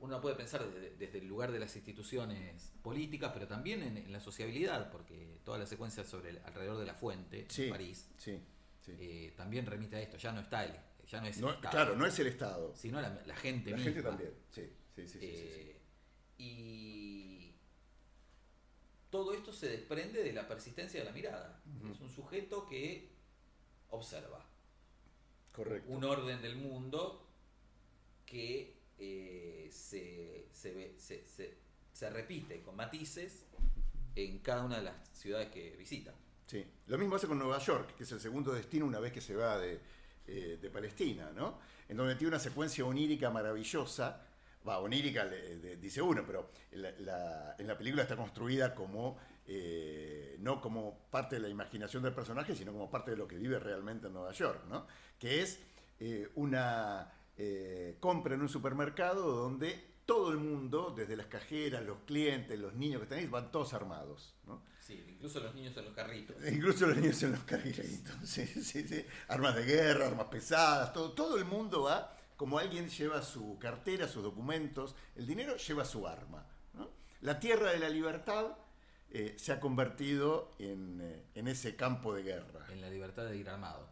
uno 0.00 0.20
puede 0.20 0.36
pensar 0.36 0.64
desde, 0.70 0.90
desde 0.96 1.18
el 1.18 1.26
lugar 1.26 1.50
de 1.50 1.58
las 1.58 1.74
instituciones 1.76 2.72
políticas, 2.82 3.32
pero 3.32 3.48
también 3.48 3.82
en, 3.82 3.96
en 3.96 4.12
la 4.12 4.20
sociabilidad, 4.20 4.90
porque 4.90 5.38
toda 5.44 5.58
la 5.58 5.66
secuencia 5.66 6.04
sobre 6.04 6.30
el- 6.30 6.38
alrededor 6.44 6.78
de 6.78 6.86
la 6.86 6.94
fuente 6.94 7.46
Sí, 7.48 7.64
en 7.64 7.70
París 7.70 8.08
sí, 8.18 8.38
sí. 8.84 8.92
eh, 8.98 9.34
también 9.36 9.66
remite 9.66 9.96
a 9.96 10.00
esto. 10.02 10.16
Ya 10.18 10.30
no 10.32 10.40
está 10.40 10.64
el, 10.64 10.72
ya 11.08 11.20
no 11.20 11.26
es 11.26 11.38
No, 11.38 11.48
el 11.48 11.54
Estado, 11.56 11.70
claro, 11.72 11.96
no 11.96 12.06
es 12.06 12.18
el 12.18 12.26
Estado. 12.28 12.74
sino 12.76 13.00
la, 13.00 13.08
la 13.26 13.34
gente 13.36 13.70
La 13.70 13.76
misma. 13.76 13.92
gente 13.92 14.02
también. 14.08 14.34
Sí, 14.50 14.62
sí, 14.94 15.08
sí. 15.08 15.18
sí, 15.18 15.18
sí, 15.18 15.18
sí. 15.18 15.26
Eh, 15.26 15.80
Y 16.38 17.54
todo 19.10 19.32
esto 19.32 19.52
se 19.52 19.68
desprende 19.68 20.22
de 20.22 20.32
la 20.32 20.46
persistencia 20.46 21.00
de 21.00 21.06
la 21.06 21.12
mirada. 21.12 21.62
Es 21.92 22.00
un 22.00 22.10
sujeto 22.10 22.66
que 22.66 23.13
observa 23.94 24.44
Correcto. 25.52 25.90
un 25.92 26.04
orden 26.04 26.40
del 26.42 26.56
mundo 26.56 27.26
que 28.26 28.74
eh, 28.98 29.68
se, 29.72 30.46
se, 30.52 30.72
ve- 30.72 30.94
se- 30.98 32.10
repite 32.10 32.60
con 32.62 32.76
matices 32.76 33.44
en 34.16 34.38
cada 34.40 34.64
una 34.64 34.76
de 34.76 34.82
las 34.82 34.94
ciudades 35.12 35.48
que 35.50 35.70
visita. 35.76 36.12
Sí. 36.46 36.64
Lo 36.88 36.98
mismo 36.98 37.16
hace 37.16 37.26
con 37.26 37.38
Nueva 37.38 37.58
York, 37.58 37.96
que 37.96 38.02
es 38.04 38.12
el 38.12 38.20
segundo 38.20 38.52
destino 38.52 38.84
una 38.86 39.00
vez 39.00 39.12
que 39.12 39.20
se 39.20 39.34
va 39.34 39.58
de, 39.58 39.80
eh, 40.26 40.58
de 40.60 40.70
Palestina, 40.70 41.30
¿no? 41.32 41.58
En 41.88 41.96
donde 41.96 42.14
tiene 42.16 42.28
una 42.28 42.38
secuencia 42.38 42.84
onírica 42.84 43.30
maravillosa. 43.30 44.26
Va, 44.68 44.78
onírica 44.80 45.24
le- 45.24 45.56
de- 45.58 45.76
dice 45.76 46.00
uno, 46.02 46.22
pero 46.26 46.50
en 46.72 46.82
la, 46.82 46.90
la- 47.00 47.56
en 47.58 47.66
la 47.66 47.76
película 47.78 48.02
está 48.02 48.16
construida 48.16 48.74
como, 48.74 49.16
eh, 49.46 50.36
no 50.40 50.60
como 50.60 51.08
parte 51.10 51.36
de 51.36 51.42
la 51.42 51.48
imaginación 51.48 52.02
del 52.02 52.14
personaje, 52.14 52.54
sino 52.54 52.72
como 52.72 52.90
parte 52.90 53.10
de 53.12 53.16
lo 53.16 53.28
que 53.28 53.36
vive 53.36 53.58
realmente 53.58 54.06
en 54.06 54.14
Nueva 54.14 54.32
York, 54.32 54.64
¿no? 54.68 54.86
Que 55.18 55.42
es 55.42 55.60
eh, 56.00 56.30
una 56.34 57.12
eh, 57.36 57.96
compra 58.00 58.34
en 58.34 58.42
un 58.42 58.48
supermercado 58.48 59.34
donde 59.34 59.94
todo 60.06 60.30
el 60.30 60.38
mundo, 60.38 60.92
desde 60.96 61.16
las 61.16 61.26
cajeras, 61.26 61.84
los 61.84 61.98
clientes, 62.06 62.58
los 62.58 62.74
niños 62.74 63.06
que 63.06 63.14
ahí, 63.14 63.26
van 63.26 63.50
todos 63.50 63.72
armados, 63.74 64.34
¿no? 64.46 64.62
Sí, 64.80 65.02
incluso 65.08 65.40
los 65.40 65.54
niños 65.54 65.74
en 65.78 65.86
los 65.86 65.94
carritos. 65.94 66.36
Incluso 66.52 66.86
los 66.86 66.98
niños 66.98 67.22
en 67.22 67.32
los 67.32 67.44
cargueritos. 67.44 68.14
Sí, 68.24 68.46
sí, 68.46 68.86
sí. 68.86 69.06
Armas 69.28 69.56
de 69.56 69.64
guerra, 69.64 70.08
armas 70.08 70.26
pesadas, 70.26 70.92
todo, 70.92 71.12
todo 71.12 71.38
el 71.38 71.46
mundo 71.46 71.84
va 71.84 72.14
como 72.36 72.58
alguien 72.58 72.88
lleva 72.88 73.22
su 73.22 73.58
cartera, 73.58 74.08
sus 74.08 74.22
documentos, 74.22 74.94
el 75.16 75.26
dinero 75.26 75.56
lleva 75.56 75.84
su 75.84 76.06
arma. 76.06 76.46
¿no? 76.74 76.90
La 77.20 77.38
tierra 77.38 77.70
de 77.70 77.78
la 77.78 77.88
libertad 77.88 78.56
eh, 79.14 79.34
se 79.38 79.52
ha 79.52 79.60
convertido 79.60 80.50
en, 80.58 81.00
eh, 81.00 81.22
en 81.34 81.48
ese 81.48 81.76
campo 81.76 82.12
de 82.14 82.22
guerra. 82.24 82.66
En 82.72 82.80
la 82.80 82.90
libertad 82.90 83.24
de 83.26 83.36
ir 83.36 83.48
armado. 83.48 83.88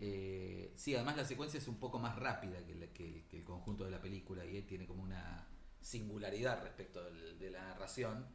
Eh, 0.00 0.72
sí, 0.76 0.94
además 0.94 1.16
la 1.16 1.24
secuencia 1.24 1.56
es 1.58 1.66
un 1.68 1.76
poco 1.78 1.98
más 1.98 2.16
rápida 2.18 2.62
que, 2.66 2.74
la- 2.74 2.86
que 2.88 3.06
el, 3.06 3.24
que 3.28 3.38
el 3.38 3.44
conjunto 3.44 3.84
de 3.84 3.90
la 3.90 4.00
película 4.02 4.44
y 4.44 4.60
tiene 4.62 4.86
como 4.86 5.02
una 5.02 5.46
singularidad 5.80 6.62
respecto 6.62 7.02
del- 7.04 7.38
de 7.38 7.50
la 7.50 7.62
narración, 7.62 8.26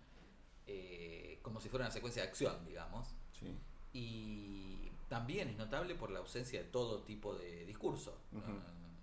como 1.41 1.62
si 1.62 1.70
fuera 1.70 1.86
una 1.86 1.91
secuencia 1.94 2.24
de 2.24 2.27
acción, 2.29 2.65
digamos. 2.65 3.08
Sí. 3.39 3.48
Y 3.94 4.91
también 5.08 5.48
es 5.50 5.58
notable 5.58 5.96
por 5.96 6.10
la 6.12 6.20
ausencia 6.20 6.62
de 6.62 6.70
todo 6.70 7.03
tipo 7.03 7.36
de 7.36 7.65
discurso. 7.65 8.17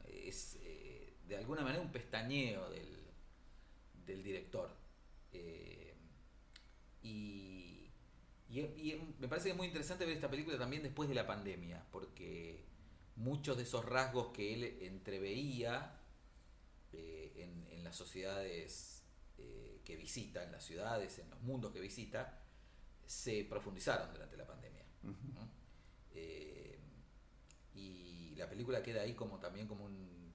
Es 0.09 0.59
de 1.29 1.37
alguna 1.37 1.63
manera 1.63 1.81
un 1.83 1.91
pestañeo 1.93 2.69
del, 2.71 2.99
del 4.07 4.23
director. 4.23 4.71
Eh, 5.33 5.84
y, 7.05 7.91
y- 8.51 8.61
y 8.61 9.17
me 9.21 9.29
parece 9.29 9.47
que 9.47 9.53
es 9.53 9.59
muy 9.59 9.69
interesante 9.69 10.07
ver 10.07 10.17
esta 10.17 10.31
película 10.31 10.59
también 10.59 10.83
después 10.85 11.09
de 11.09 11.17
la 11.17 11.27
pandemia, 11.27 11.85
porque 11.93 12.65
muchos 13.17 13.57
de 13.59 13.65
esos 13.65 13.85
rasgos 13.87 14.29
que 14.33 14.55
él 14.55 14.65
entreveía 14.83 16.01
eh, 16.93 17.33
en, 17.37 17.67
en 17.79 17.85
las 17.85 17.97
sociedades 17.97 19.03
eh, 19.39 19.81
que 19.85 19.97
visita, 19.97 20.45
en 20.45 20.53
las 20.53 20.65
ciudades, 20.65 21.19
en 21.19 21.31
los 21.31 21.41
mundos 21.43 21.73
que 21.73 21.81
visita, 21.81 22.41
se 23.07 23.45
profundizaron 23.45 24.13
durante 24.13 24.37
la 24.37 24.47
pandemia. 24.47 24.85
¿no? 25.35 25.51
Eh, 26.15 26.79
y 27.75 28.35
la 28.37 28.49
película 28.49 28.83
queda 28.83 29.03
ahí 29.03 29.15
como 29.15 29.39
también 29.39 29.67
como 29.67 29.85
un, 29.85 30.33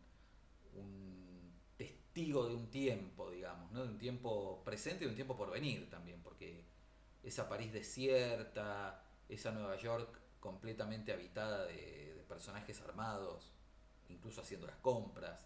un 0.75 1.53
testigo 1.77 2.47
de 2.47 2.55
un 2.55 2.69
tiempo, 2.69 3.31
digamos, 3.31 3.71
¿no? 3.71 3.83
de 3.85 3.89
un 3.91 3.97
tiempo 3.97 4.63
presente 4.65 5.03
y 5.03 5.07
de 5.07 5.11
un 5.11 5.15
tiempo 5.15 5.37
por 5.37 5.51
venir 5.51 5.89
también, 5.89 6.21
porque 6.23 6.58
esa 7.23 7.47
París 7.49 7.71
desierta, 7.73 9.03
esa 9.27 9.51
Nueva 9.51 9.75
York 9.77 10.19
completamente 10.39 11.11
habitada 11.13 11.65
de, 11.65 12.13
de 12.15 12.23
personajes 12.23 12.79
armados, 12.81 13.53
incluso 14.09 14.41
haciendo 14.41 14.67
las 14.67 14.77
compras, 14.77 15.45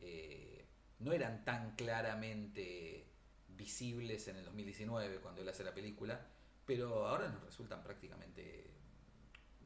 eh, 0.00 0.66
no 0.98 1.12
eran 1.12 1.44
tan 1.44 1.74
claramente 1.76 3.06
visibles 3.48 4.28
en 4.28 4.36
el 4.36 4.44
2019 4.44 5.20
cuando 5.20 5.40
él 5.40 5.48
hace 5.48 5.64
la 5.64 5.74
película, 5.74 6.26
pero 6.66 7.06
ahora 7.06 7.28
nos 7.28 7.42
resultan 7.44 7.82
prácticamente 7.82 8.70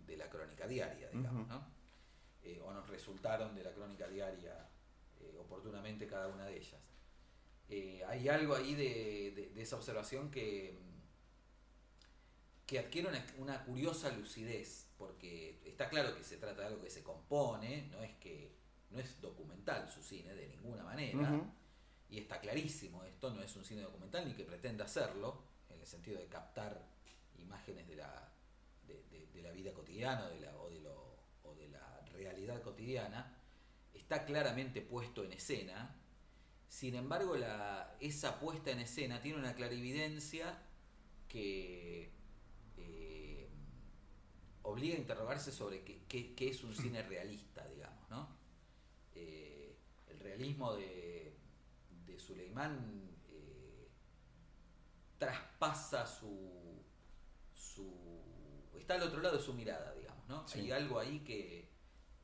de 0.06 0.16
la 0.16 0.28
crónica 0.28 0.66
diaria, 0.66 1.08
digamos. 1.10 1.48
¿no? 1.48 1.64
Eh, 2.42 2.60
o 2.64 2.72
nos 2.72 2.88
resultaron 2.88 3.54
de 3.54 3.64
la 3.64 3.72
crónica 3.72 4.08
diaria 4.08 4.68
eh, 5.20 5.36
oportunamente 5.38 6.06
cada 6.06 6.28
una 6.28 6.46
de 6.46 6.56
ellas. 6.58 6.80
Eh, 7.68 8.02
hay 8.08 8.28
algo 8.28 8.54
ahí 8.54 8.74
de, 8.74 9.32
de- 9.36 9.50
de 9.54 9.62
esa 9.62 9.76
observación 9.76 10.30
que, 10.30 10.76
que 12.70 12.78
adquiere 12.78 13.08
una, 13.08 13.26
una 13.38 13.64
curiosa 13.64 14.12
lucidez, 14.12 14.86
porque 14.96 15.58
está 15.64 15.88
claro 15.88 16.16
que 16.16 16.22
se 16.22 16.36
trata 16.36 16.60
de 16.60 16.66
algo 16.68 16.80
que 16.80 16.88
se 16.88 17.02
compone, 17.02 17.88
no 17.90 18.00
es 18.00 18.14
que 18.18 18.54
no 18.90 19.00
es 19.00 19.20
documental 19.20 19.90
su 19.90 20.00
cine 20.04 20.32
de 20.36 20.46
ninguna 20.46 20.84
manera, 20.84 21.28
y 22.08 22.18
está 22.18 22.40
clarísimo, 22.40 23.02
esto 23.02 23.30
no 23.34 23.42
es 23.42 23.56
un 23.56 23.64
cine 23.64 23.82
documental 23.82 24.24
ni 24.24 24.34
que 24.34 24.44
pretenda 24.44 24.84
hacerlo, 24.84 25.42
en 25.68 25.80
el 25.80 25.86
sentido 25.86 26.20
de 26.20 26.26
captar 26.28 26.80
imágenes 27.38 27.88
de 27.88 27.96
la, 27.96 28.32
de, 28.86 29.02
de- 29.10 29.26
de 29.34 29.42
la 29.42 29.50
vida 29.50 29.72
cotidiana 29.72 30.26
o 30.26 30.30
de 30.30 30.38
la, 30.40 30.56
o, 30.56 30.70
de 30.70 30.80
lo- 30.80 31.16
o 31.42 31.54
de 31.56 31.68
la 31.70 32.00
realidad 32.12 32.62
cotidiana, 32.62 33.36
está 33.92 34.24
claramente 34.24 34.80
puesto 34.80 35.24
en 35.24 35.32
escena, 35.32 35.96
sin 36.68 36.94
embargo 36.94 37.36
la, 37.36 37.96
esa 37.98 38.38
puesta 38.38 38.70
en 38.70 38.78
escena 38.78 39.20
tiene 39.20 39.38
una 39.40 39.56
clarividencia 39.56 40.56
que 41.26 42.12
eh, 42.82 43.48
obliga 44.62 44.96
a 44.96 44.98
interrogarse 44.98 45.52
sobre 45.52 45.82
qué, 45.84 46.02
qué- 46.08 46.34
qué 46.34 46.48
es 46.50 46.62
un 46.64 46.74
cine 46.74 47.02
realista, 47.02 47.66
digamos, 47.68 48.08
¿no? 48.10 48.28
Eh, 49.14 49.76
el 50.08 50.18
realismo 50.20 50.74
de, 50.74 51.34
de 52.06 52.18
Suleimán 52.18 53.10
eh, 53.28 53.88
traspasa 55.18 56.06
su, 56.06 56.82
su... 57.54 57.92
está 58.78 58.94
al 58.94 59.02
otro 59.02 59.20
lado 59.20 59.36
de 59.36 59.42
su 59.42 59.52
mirada, 59.54 59.94
digamos, 59.94 60.26
¿no? 60.28 60.46
Sí. 60.48 60.60
Hay 60.60 60.72
algo 60.72 60.98
ahí 60.98 61.20
que, 61.20 61.68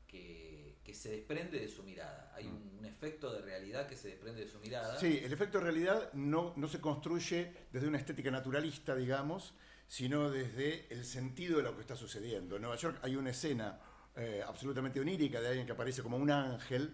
que, 0.07 0.79
que 0.85 0.95
se 0.95 1.11
desprende 1.11 1.59
de 1.61 1.69
su 1.69 1.83
mirada. 1.83 2.33
Hay 2.35 2.47
un, 2.47 2.77
un 2.79 2.85
efecto 2.85 3.33
de 3.33 3.43
realidad 3.43 3.87
que 3.87 3.97
se 3.97 4.09
desprende 4.09 4.43
de 4.45 4.49
su 4.49 4.59
mirada. 4.61 4.99
Sí, 4.99 5.21
el 5.23 5.33
efecto 5.33 5.59
de 5.59 5.65
realidad 5.65 6.13
no, 6.15 6.55
no 6.57 6.69
se 6.69 6.81
construye 6.81 7.53
desde 7.73 7.89
una 7.89 7.99
estética 7.99 8.31
naturalista, 8.31 8.95
digamos, 8.95 9.55
sino 9.87 10.31
desde 10.31 10.87
el 10.93 11.05
sentido 11.05 11.59
de 11.59 11.63
lo 11.63 11.75
que 11.75 11.81
está 11.83 11.97
sucediendo. 11.97 12.57
En 12.57 12.63
Nueva 12.63 12.77
York 12.77 12.99
hay 13.03 13.17
una 13.17 13.31
escena 13.31 13.79
eh, 14.17 14.43
absolutamente 14.47 15.01
onírica 15.01 15.41
de 15.41 15.49
alguien 15.49 15.67
que 15.67 15.73
aparece 15.73 16.03
como 16.03 16.17
un 16.17 16.31
ángel 16.31 16.91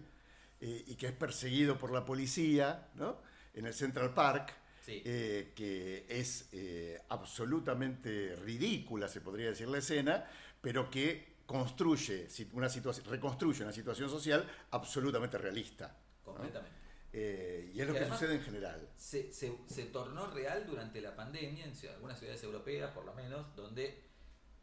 eh, 0.61 0.83
y 0.87 0.95
que 0.95 1.07
es 1.07 1.13
perseguido 1.13 1.77
por 1.77 1.91
la 1.91 2.05
policía 2.05 2.89
¿no? 2.95 3.17
en 3.53 3.65
el 3.65 3.73
Central 3.73 4.13
Park, 4.13 4.53
Sí. 4.85 5.01
eh, 5.05 5.53
que 5.55 6.05
es 6.09 6.49
eh, 6.51 6.99
absolutamente 7.07 8.35
ridícula, 8.35 9.07
se 9.07 9.21
podría 9.21 9.47
decir 9.47 9.69
la 9.69 9.77
escena, 9.77 10.25
pero 10.59 10.89
que 10.89 11.35
construye 11.45 12.27
una 12.51 12.67
situación, 12.67 13.05
reconstruye 13.09 13.63
una 13.63 13.71
situación 13.71 14.09
social 14.09 14.45
absolutamente 14.71 15.37
realista. 15.37 15.87
¿no? 16.25 16.33
Completamente. 16.33 16.77
Eh, 17.13 17.52
y 17.73 17.81
es 17.81 17.87
lo 17.87 17.93
Que 17.93 18.05
sucede 18.05 18.35
en 18.35 18.41
general. 18.43 18.89
se, 18.95 19.31
se- 19.33 19.57
se 19.67 19.85
tornó 19.85 20.27
real 20.27 20.65
durante 20.67 21.01
la 21.01 21.15
pandemia 21.15 21.65
en 21.65 21.73
algunas 21.89 22.17
ciudades 22.19 22.43
europeas, 22.43 22.91
por 22.91 23.03
lo 23.05 23.13
menos, 23.13 23.55
donde 23.55 24.03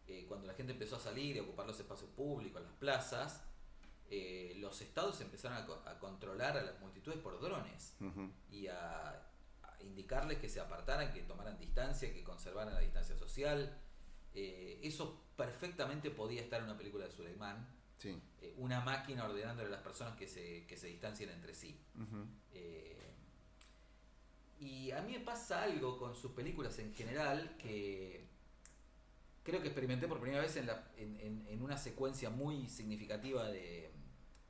eh, 0.06 0.24
cuando 0.28 0.46
la 0.46 0.54
gente 0.54 0.72
empezó 0.72 0.96
a 0.96 1.00
salir 1.00 1.36
y 1.36 1.38
a 1.38 1.42
ocupar 1.42 1.66
los 1.66 1.78
espacios 1.78 2.10
públicos, 2.10 2.62
las 2.62 2.72
plazas, 2.72 3.42
eh, 4.10 4.54
los 4.58 4.80
estados 4.80 5.20
empezaron 5.20 5.58
a, 5.58 5.66
co- 5.66 5.82
a 5.86 5.98
controlar 5.98 6.56
a 6.56 6.62
las 6.62 6.80
multitudes 6.80 7.18
por 7.18 7.40
drones 7.40 7.94
y 8.50 8.66
a, 8.66 9.08
a 9.10 9.76
indicarles 9.82 10.38
que 10.38 10.48
se 10.48 10.58
apartaran, 10.60 11.12
que 11.12 11.22
tomaran 11.22 11.58
distancia, 11.58 12.12
que 12.12 12.24
conservaran 12.24 12.74
la 12.74 12.80
distancia 12.80 13.16
social. 13.16 13.76
Eh, 14.34 14.80
eso 14.82 15.20
perfectamente 15.36 16.10
podía 16.10 16.40
estar 16.42 16.58
en 16.60 16.66
una 16.66 16.76
película 16.76 17.04
de 17.04 17.10
Suleimán, 17.12 17.68
Sí. 18.00 18.18
eh, 18.40 18.54
una 18.56 18.80
máquina 18.80 19.24
ordenándole 19.26 19.68
a 19.68 19.72
las 19.72 19.82
personas 19.82 20.16
que 20.16 20.26
se, 20.26 20.64
que 20.66 20.76
se 20.76 20.86
distancien 20.88 21.28
entre 21.30 21.54
sí. 21.54 21.78
Eh, 22.52 22.96
y 24.58 24.90
a 24.90 25.00
mí 25.02 25.12
me 25.12 25.20
pasa 25.20 25.62
algo 25.62 25.98
con 25.98 26.14
sus 26.14 26.32
películas 26.32 26.78
en 26.78 26.94
general 26.94 27.56
que 27.58 28.24
creo 29.42 29.60
que 29.60 29.68
experimenté 29.68 30.06
por 30.08 30.20
primera 30.20 30.42
vez 30.42 30.56
en, 30.56 30.66
la- 30.66 30.90
en- 30.96 31.18
en- 31.20 31.46
en 31.46 31.62
una 31.62 31.76
secuencia 31.78 32.30
muy 32.30 32.68
significativa 32.68 33.48
de, 33.48 33.90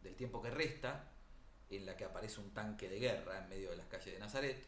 del 0.03 0.15
tiempo 0.17 0.41
que 0.43 0.51
resta, 0.51 1.13
en 1.71 1.87
la 1.87 1.97
que 1.97 2.05
aparece 2.05 2.41
un 2.41 2.51
tanque 2.53 2.89
de 2.89 2.99
guerra 2.99 3.43
en 3.43 3.49
medio 3.49 3.71
de 3.71 3.77
las 3.77 3.87
calles 3.87 4.13
de 4.15 4.19
Nazaret, 4.19 4.67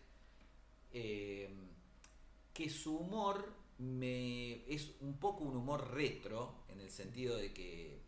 eh, 0.92 1.52
que 2.54 2.68
su 2.70 2.96
humor 2.96 3.52
me, 3.78 4.64
es 4.72 4.92
un 5.00 5.18
poco 5.18 5.42
un 5.44 5.56
humor 5.56 5.90
retro, 5.92 6.64
en 6.68 6.80
el 6.80 6.90
sentido 6.90 7.36
de 7.36 7.52
que, 7.52 8.00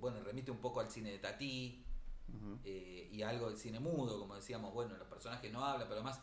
bueno, 0.00 0.22
remite 0.22 0.50
un 0.50 0.58
poco 0.58 0.80
al 0.80 0.90
cine 0.90 1.10
de 1.12 1.18
Tati, 1.18 1.84
Ujú. 2.28 2.58
eh, 2.64 3.08
y 3.12 3.22
algo 3.22 3.48
del 3.48 3.58
cine 3.58 3.80
mudo, 3.80 4.18
como 4.18 4.34
decíamos, 4.36 4.72
bueno, 4.72 4.96
los 4.96 5.08
personajes 5.08 5.52
no 5.52 5.64
hablan, 5.64 5.88
pero 5.88 6.00
además 6.00 6.20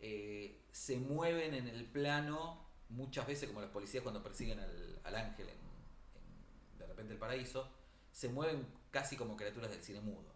eh, 0.00 0.64
se 0.72 0.98
mueven 0.98 1.54
en 1.54 1.68
el 1.68 1.84
plano 1.86 2.64
muchas 2.88 3.26
veces 3.26 3.48
como 3.48 3.60
los 3.60 3.70
policías 3.70 4.02
cuando 4.02 4.22
persiguen 4.22 4.60
al, 4.60 5.00
al 5.04 5.14
ángel 5.16 5.48
en, 5.48 5.56
en 5.56 6.78
De 6.78 6.86
repente 6.86 7.12
el 7.12 7.18
paraíso, 7.18 7.68
se 8.12 8.28
mueven 8.28 8.66
casi 8.90 9.16
como 9.16 9.36
criaturas 9.36 9.70
del 9.70 9.82
cine 9.82 10.00
mudo, 10.00 10.32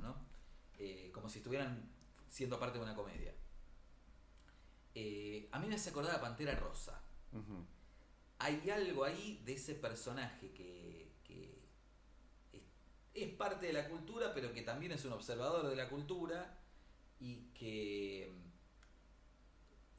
¿no? 0.00 0.14
Eh, 0.78 1.10
como 1.14 1.28
si 1.28 1.38
estuvieran 1.38 1.90
siendo 2.28 2.58
parte 2.58 2.78
de 2.78 2.84
una 2.84 2.94
comedia. 2.94 3.32
A 5.52 5.58
mí 5.58 5.66
me 5.68 5.74
hace 5.76 5.90
acordar 5.90 6.14
a 6.16 6.20
Pantera 6.20 6.54
Rosa. 6.56 7.00
Hay 8.38 8.68
algo 8.70 9.04
ahí 9.04 9.40
de 9.44 9.54
ese 9.54 9.74
personaje 9.74 10.50
que 10.52 10.81
es, 13.14 13.28
parte 13.34 13.66
de 13.66 13.72
la 13.72 13.88
cultura, 13.88 14.32
pero 14.34 14.52
que 14.52 14.62
también 14.62 14.92
es 14.92 15.04
un 15.04 15.12
observador 15.12 15.68
de 15.68 15.76
la 15.76 15.88
cultura 15.88 16.58
y 17.20 17.50
que 17.54 18.32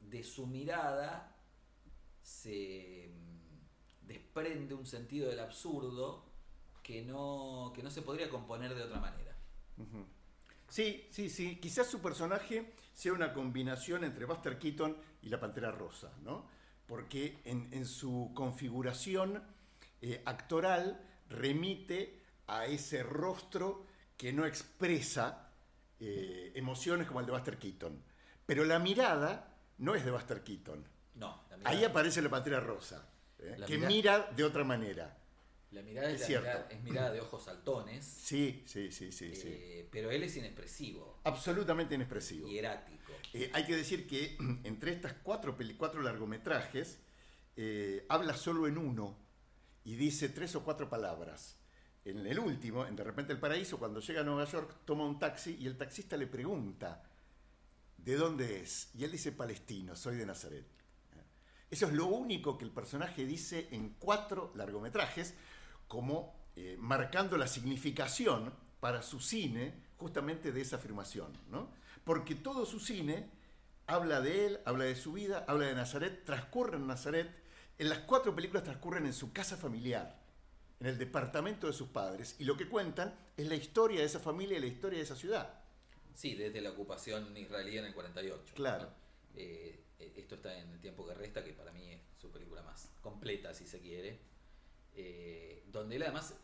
mm, 0.00 0.10
de 0.10 0.22
su 0.22 0.46
mirada 0.46 1.36
se 2.22 3.10
mm, 3.12 4.06
desprende 4.06 4.74
un 4.74 4.86
sentido 4.86 5.28
del 5.28 5.40
absurdo 5.40 6.24
que 6.82 7.02
no, 7.02 7.72
que 7.74 7.82
no 7.82 7.90
se 7.90 8.02
podría 8.02 8.28
componer 8.28 8.74
de 8.74 8.82
otra 8.82 9.00
manera. 9.00 9.36
Sí, 10.68 11.06
sí, 11.10 11.30
sí. 11.30 11.58
Quizás 11.60 11.86
su 11.86 12.00
personaje 12.00 12.74
sea 12.92 13.12
una 13.12 13.32
combinación 13.32 14.04
entre 14.04 14.26
Buster 14.26 14.58
Keaton 14.58 14.96
y 15.22 15.28
la 15.28 15.40
Pantera 15.40 15.70
Rosa, 15.70 16.12
¿no? 16.22 16.46
Porque 16.86 17.38
en, 17.44 17.72
en 17.72 17.86
su 17.86 18.32
configuración 18.34 19.42
eh, 20.02 20.20
actoral 20.26 21.00
remite 21.30 22.23
a 22.46 22.66
ese 22.66 23.02
rostro 23.02 23.86
que 24.16 24.32
no 24.32 24.46
expresa 24.46 25.50
eh, 26.00 26.52
emociones 26.54 27.06
como 27.06 27.20
el 27.20 27.26
de 27.26 27.32
Buster 27.32 27.58
Keaton. 27.58 28.02
Pero 28.46 28.64
la 28.64 28.78
mirada 28.78 29.56
no 29.78 29.94
es 29.94 30.04
de 30.04 30.10
Buster 30.10 30.42
Keaton. 30.42 30.84
No, 31.14 31.44
la 31.50 31.70
Ahí 31.70 31.84
aparece 31.84 32.20
la 32.22 32.28
Pantera 32.30 32.60
Rosa, 32.60 33.08
¿eh? 33.38 33.54
La 33.58 33.66
que 33.66 33.76
mira- 33.78 33.88
mira 33.88 34.30
de 34.36 34.44
otra 34.44 34.64
manera. 34.64 35.16
la 35.70 35.82
mirada 35.82 36.10
es, 36.10 36.20
es 36.22 36.30
la 36.30 36.40
mirada- 36.40 36.68
es 36.70 36.82
mirada 36.82 37.10
de 37.12 37.20
ojos 37.20 37.44
saltones, 37.44 38.04
Sí, 38.24 38.62
sí, 38.66 38.90
sí, 38.92 39.10
sí, 39.12 39.34
sí. 39.34 39.48
eh, 39.48 39.88
pero 39.90 40.10
él 40.10 40.22
es 40.24 40.36
inexpresivo, 40.36 41.20
Absolutamente 41.24 41.94
inexpresivo. 41.94 42.48
hierático. 42.48 43.12
Hay 43.52 43.64
que 43.66 43.76
decir 43.76 44.06
que 44.06 44.36
entre 44.64 44.92
estas 44.92 45.14
cuatro, 45.14 45.56
cuatro 45.78 46.02
largometrajes, 46.02 46.98
habla 48.08 48.34
solo 48.34 48.66
en 48.66 48.76
uno 48.78 49.16
y 49.84 49.94
dice 49.96 50.28
tres 50.28 50.54
o 50.56 50.64
cuatro 50.64 50.88
palabras. 50.88 51.56
En 52.04 52.26
el 52.26 52.38
último, 52.38 52.84
en 52.86 52.96
De 52.96 53.04
repente 53.04 53.32
el 53.32 53.40
paraíso, 53.40 53.78
cuando 53.78 54.00
llega 54.00 54.20
a 54.20 54.24
Nueva 54.24 54.44
York, 54.44 54.76
toma 54.84 55.04
un 55.04 55.18
taxi 55.18 55.56
y 55.58 55.66
el 55.66 55.76
taxista 55.76 56.16
le 56.16 56.26
pregunta, 56.26 57.02
¿de 57.96 58.16
dónde 58.16 58.60
es? 58.60 58.90
Y 58.94 59.04
él 59.04 59.12
dice, 59.12 59.32
palestino, 59.32 59.96
soy 59.96 60.16
de 60.16 60.26
Nazaret. 60.26 60.66
Eso 61.70 61.86
es 61.86 61.92
lo 61.92 62.06
único 62.06 62.58
que 62.58 62.64
el 62.64 62.70
personaje 62.70 63.24
dice 63.24 63.68
en 63.72 63.96
cuatro 63.98 64.52
largometrajes, 64.54 65.34
como 65.88 66.34
eh, 66.56 66.76
marcando 66.78 67.36
la 67.36 67.48
significación 67.48 68.52
para 68.80 69.02
su 69.02 69.18
cine 69.18 69.74
justamente 69.96 70.52
de 70.52 70.60
esa 70.60 70.76
afirmación, 70.76 71.32
¿no? 71.50 71.70
Porque 72.04 72.34
todo 72.34 72.66
su 72.66 72.78
cine 72.80 73.30
habla 73.86 74.20
de 74.20 74.46
él, 74.46 74.60
habla 74.66 74.84
de 74.84 74.94
su 74.94 75.14
vida, 75.14 75.44
habla 75.48 75.66
de 75.66 75.74
Nazaret, 75.74 76.24
transcurre 76.24 76.76
en 76.76 76.86
Nazaret. 76.86 77.30
En 77.78 77.88
las 77.88 78.00
cuatro 78.00 78.34
películas 78.34 78.64
transcurren 78.64 79.06
en 79.06 79.12
su 79.12 79.32
casa 79.32 79.56
familiar, 79.56 80.23
en 80.80 80.86
el 80.86 80.98
departamento 80.98 81.66
de 81.66 81.72
sus 81.72 81.88
padres, 81.88 82.36
y 82.38 82.44
lo 82.44 82.56
que 82.56 82.68
cuentan 82.68 83.14
es 83.36 83.46
la 83.46 83.54
historia 83.54 84.00
de 84.00 84.06
esa 84.06 84.20
familia 84.20 84.58
y 84.58 84.60
la 84.60 84.66
historia 84.66 84.98
de 84.98 85.04
esa 85.04 85.16
ciudad. 85.16 85.60
Sí, 86.14 86.34
desde 86.34 86.60
la 86.60 86.70
ocupación 86.70 87.36
israelí 87.36 87.78
en 87.78 87.86
el 87.86 87.94
48. 87.94 88.54
Claro. 88.54 88.84
¿no? 88.84 88.90
Eh, 89.36 89.80
esto 89.98 90.34
está 90.36 90.56
en 90.58 90.70
El 90.72 90.80
tiempo 90.80 91.06
que 91.06 91.14
resta, 91.14 91.42
que 91.42 91.52
para 91.52 91.72
mí 91.72 91.90
es 91.90 92.00
su 92.20 92.30
película 92.30 92.62
más 92.62 92.90
completa, 93.00 93.52
si 93.54 93.66
se 93.66 93.80
quiere. 93.80 94.20
Eh, 94.94 95.64
donde 95.72 95.96
él 95.96 96.02
además 96.04 96.34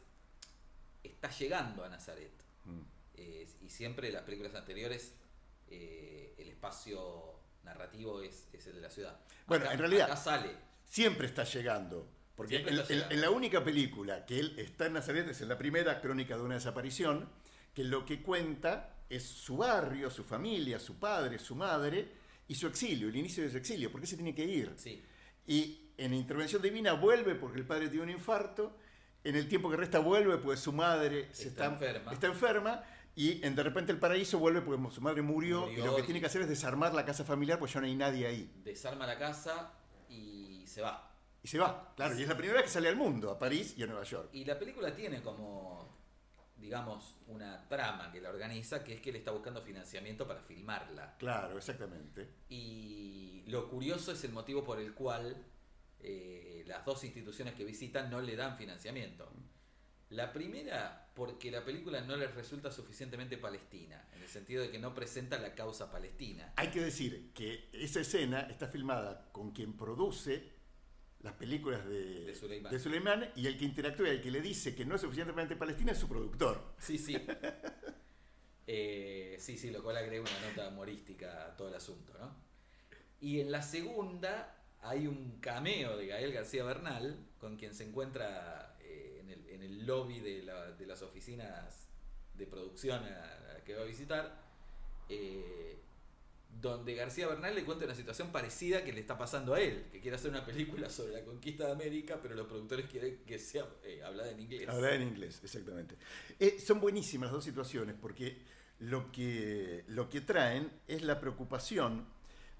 está 1.02 1.30
llegando 1.30 1.84
a 1.84 1.88
Nazaret. 1.88 2.32
Mm. 2.64 2.80
Eh, 3.14 3.46
y 3.62 3.68
siempre 3.68 4.10
las 4.10 4.22
películas 4.22 4.54
anteriores, 4.54 5.14
eh, 5.68 6.34
el 6.38 6.48
espacio 6.48 7.34
narrativo 7.62 8.22
es, 8.22 8.48
es 8.52 8.66
el 8.66 8.74
de 8.76 8.80
la 8.80 8.90
ciudad. 8.90 9.20
Bueno, 9.46 9.64
Acá- 9.66 9.74
en 9.74 9.78
realidad- 9.78 10.06
Acá 10.06 10.16
sale. 10.16 10.50
Siempre 10.84 11.26
está 11.26 11.44
llegando. 11.44 12.08
Porque 12.40 12.64
en, 13.10 13.20
la 13.20 13.28
única 13.30 13.62
película 13.62 14.24
que 14.24 14.40
él 14.40 14.54
está 14.56 14.86
en 14.86 14.94
Nazaret 14.94 15.28
es 15.28 15.42
en 15.42 15.48
la 15.50 15.58
primera 15.58 16.00
crónica 16.00 16.38
de 16.38 16.42
una 16.42 16.54
desaparición, 16.54 17.28
que 17.74 17.84
lo 17.84 18.06
que 18.06 18.22
cuenta 18.22 18.96
es 19.10 19.24
su 19.24 19.58
barrio, 19.58 20.08
su 20.10 20.24
familia, 20.24 20.78
su 20.78 20.98
padre, 20.98 21.38
su 21.38 21.54
madre 21.54 22.12
y 22.48 22.54
su 22.54 22.66
exilio, 22.66 23.08
el 23.10 23.16
inicio 23.16 23.42
de 23.44 23.50
su 23.50 23.58
exilio, 23.58 23.92
porque 23.92 24.06
se 24.06 24.16
tiene 24.16 24.34
que 24.34 24.46
ir. 24.46 24.72
Sí. 24.76 25.02
Y 25.46 25.90
en 25.98 26.14
Intervención 26.14 26.62
Divina 26.62 26.94
vuelve 26.94 27.34
porque 27.34 27.58
el 27.58 27.66
padre 27.66 27.88
tiene 27.88 28.04
un 28.04 28.10
infarto. 28.10 28.74
En 29.22 29.36
el 29.36 29.46
tiempo 29.46 29.70
que 29.70 29.76
resta 29.76 29.98
vuelve 29.98 30.38
pues 30.38 30.60
su 30.60 30.72
madre 30.72 31.28
se 31.32 31.48
Está 31.48 31.64
está, 31.66 31.74
enferma. 31.74 32.12
está 32.14 32.26
enferma. 32.26 32.84
Y 33.14 33.44
en 33.44 33.54
De 33.54 33.62
repente 33.62 33.92
el 33.92 33.98
paraíso 33.98 34.38
vuelve 34.38 34.62
porque 34.62 34.94
su 34.94 35.02
madre 35.02 35.20
murió, 35.20 35.66
Murió 35.66 35.78
y 35.78 35.86
lo 35.86 35.94
que 35.96 36.00
y- 36.02 36.04
tiene 36.06 36.20
que 36.20 36.26
hacer 36.26 36.40
es 36.40 36.48
desarmar 36.48 36.94
la 36.94 37.04
casa 37.04 37.22
familiar 37.22 37.58
pues 37.58 37.74
ya 37.74 37.80
no 37.80 37.86
hay 37.86 37.96
nadie 37.96 38.26
ahí. 38.26 38.50
Desarma 38.64 39.06
la 39.06 39.18
casa 39.18 39.74
y 40.08 40.64
se 40.66 40.80
va. 40.80 41.09
Y 41.42 41.48
se 41.48 41.58
va, 41.58 41.94
claro, 41.96 42.18
y 42.18 42.22
es 42.22 42.28
la 42.28 42.36
primera 42.36 42.58
vez 42.58 42.64
que 42.64 42.70
sale 42.70 42.88
al 42.88 42.96
mundo, 42.96 43.30
a 43.30 43.38
París 43.38 43.74
y 43.76 43.82
a 43.82 43.86
Nueva 43.86 44.04
York. 44.04 44.28
Y 44.32 44.44
la 44.44 44.58
película 44.58 44.94
tiene 44.94 45.22
como, 45.22 45.88
digamos, 46.56 47.16
una 47.28 47.66
trama 47.66 48.12
que 48.12 48.20
la 48.20 48.28
organiza, 48.28 48.84
que 48.84 48.94
es 48.94 49.00
que 49.00 49.10
él 49.10 49.16
está 49.16 49.30
buscando 49.30 49.62
financiamiento 49.62 50.26
para 50.26 50.42
filmarla. 50.42 51.16
Claro, 51.18 51.56
exactamente. 51.56 52.28
Y 52.50 53.44
lo 53.46 53.70
curioso 53.70 54.12
es 54.12 54.22
el 54.24 54.32
motivo 54.32 54.62
por 54.62 54.80
el 54.80 54.92
cual 54.92 55.46
eh, 56.00 56.64
las 56.66 56.84
dos 56.84 57.04
instituciones 57.04 57.54
que 57.54 57.64
visitan 57.64 58.10
no 58.10 58.20
le 58.20 58.36
dan 58.36 58.58
financiamiento. 58.58 59.32
La 60.10 60.32
primera, 60.32 61.08
porque 61.14 61.50
la 61.50 61.64
película 61.64 62.00
no 62.00 62.16
les 62.16 62.34
resulta 62.34 62.70
suficientemente 62.70 63.38
palestina, 63.38 64.08
en 64.12 64.22
el 64.22 64.28
sentido 64.28 64.62
de 64.62 64.70
que 64.70 64.78
no 64.78 64.92
presenta 64.92 65.38
la 65.38 65.54
causa 65.54 65.90
palestina. 65.90 66.52
Hay 66.56 66.68
que 66.68 66.80
decir 66.80 67.32
que 67.32 67.70
esa 67.72 68.00
escena 68.00 68.40
está 68.50 68.66
filmada 68.66 69.30
con 69.30 69.52
quien 69.52 69.76
produce 69.76 70.59
las 71.22 71.34
películas 71.34 71.86
de, 71.86 72.24
De 72.72 72.78
Suleimán, 72.78 73.30
y 73.36 73.46
el 73.46 73.58
que 73.58 73.64
interactúa 73.64 74.08
y 74.08 74.12
el 74.12 74.20
que 74.22 74.30
le 74.30 74.40
dice 74.40 74.74
que 74.74 74.84
no 74.84 74.94
es 74.94 75.00
suficientemente 75.02 75.56
palestina 75.56 75.92
es 75.92 75.98
su 75.98 76.08
productor. 76.08 76.74
Sí, 76.78 76.98
sí. 76.98 77.16
Eh, 78.66 79.36
sí, 79.40 79.58
sí, 79.58 79.70
lo 79.70 79.82
cual 79.82 79.96
agrega 79.96 80.22
una 80.22 80.48
nota 80.48 80.68
humorística 80.68 81.46
a 81.46 81.56
todo 81.56 81.68
el 81.68 81.74
asunto, 81.74 82.12
¿no? 82.20 82.32
Y 83.20 83.40
en 83.40 83.50
la 83.50 83.62
segunda 83.62 84.56
hay 84.82 85.08
un 85.08 85.40
cameo 85.40 85.96
de 85.96 86.06
Gael 86.06 86.32
García 86.32 86.62
Bernal, 86.64 87.18
con 87.40 87.56
quien 87.56 87.74
se 87.74 87.82
encuentra 87.84 88.76
eh, 88.80 89.18
en, 89.22 89.30
el, 89.30 89.48
en 89.48 89.62
el 89.62 89.86
lobby 89.86 90.20
de, 90.20 90.42
la- 90.44 90.70
de 90.70 90.86
las 90.86 91.02
oficinas 91.02 91.88
de 92.34 92.46
producción 92.46 93.02
a, 93.04 93.56
a 93.56 93.64
que 93.64 93.74
va 93.74 93.82
a 93.82 93.86
visitar, 93.86 94.40
eh, 95.08 95.80
donde 96.60 96.94
García 96.94 97.26
Bernal 97.26 97.54
le 97.54 97.64
cuenta 97.64 97.84
una 97.84 97.94
situación 97.94 98.30
parecida 98.32 98.84
que 98.84 98.92
le 98.92 99.00
está 99.00 99.16
pasando 99.16 99.54
a 99.54 99.60
él, 99.60 99.86
que 99.90 100.00
quiere 100.00 100.16
hacer 100.16 100.30
una 100.30 100.44
película 100.44 100.90
sobre 100.90 101.12
la 101.12 101.24
conquista 101.24 101.66
de 101.66 101.72
América, 101.72 102.18
pero 102.22 102.34
los 102.34 102.46
productores 102.46 102.86
quieren 102.86 103.22
que 103.26 103.38
sea 103.38 103.64
eh, 103.82 104.02
hablada 104.04 104.30
en 104.30 104.40
inglés. 104.40 104.68
Hablar 104.68 104.94
en 104.94 105.02
inglés, 105.02 105.40
exactamente. 105.42 105.96
Eh, 106.38 106.58
son 106.60 106.80
buenísimas 106.80 107.28
las 107.28 107.34
dos 107.34 107.44
situaciones 107.44 107.96
porque 108.00 108.38
lo 108.80 109.10
que, 109.10 109.84
lo 109.88 110.08
que 110.08 110.20
traen 110.20 110.70
es 110.86 111.02
la 111.02 111.20
preocupación 111.20 112.06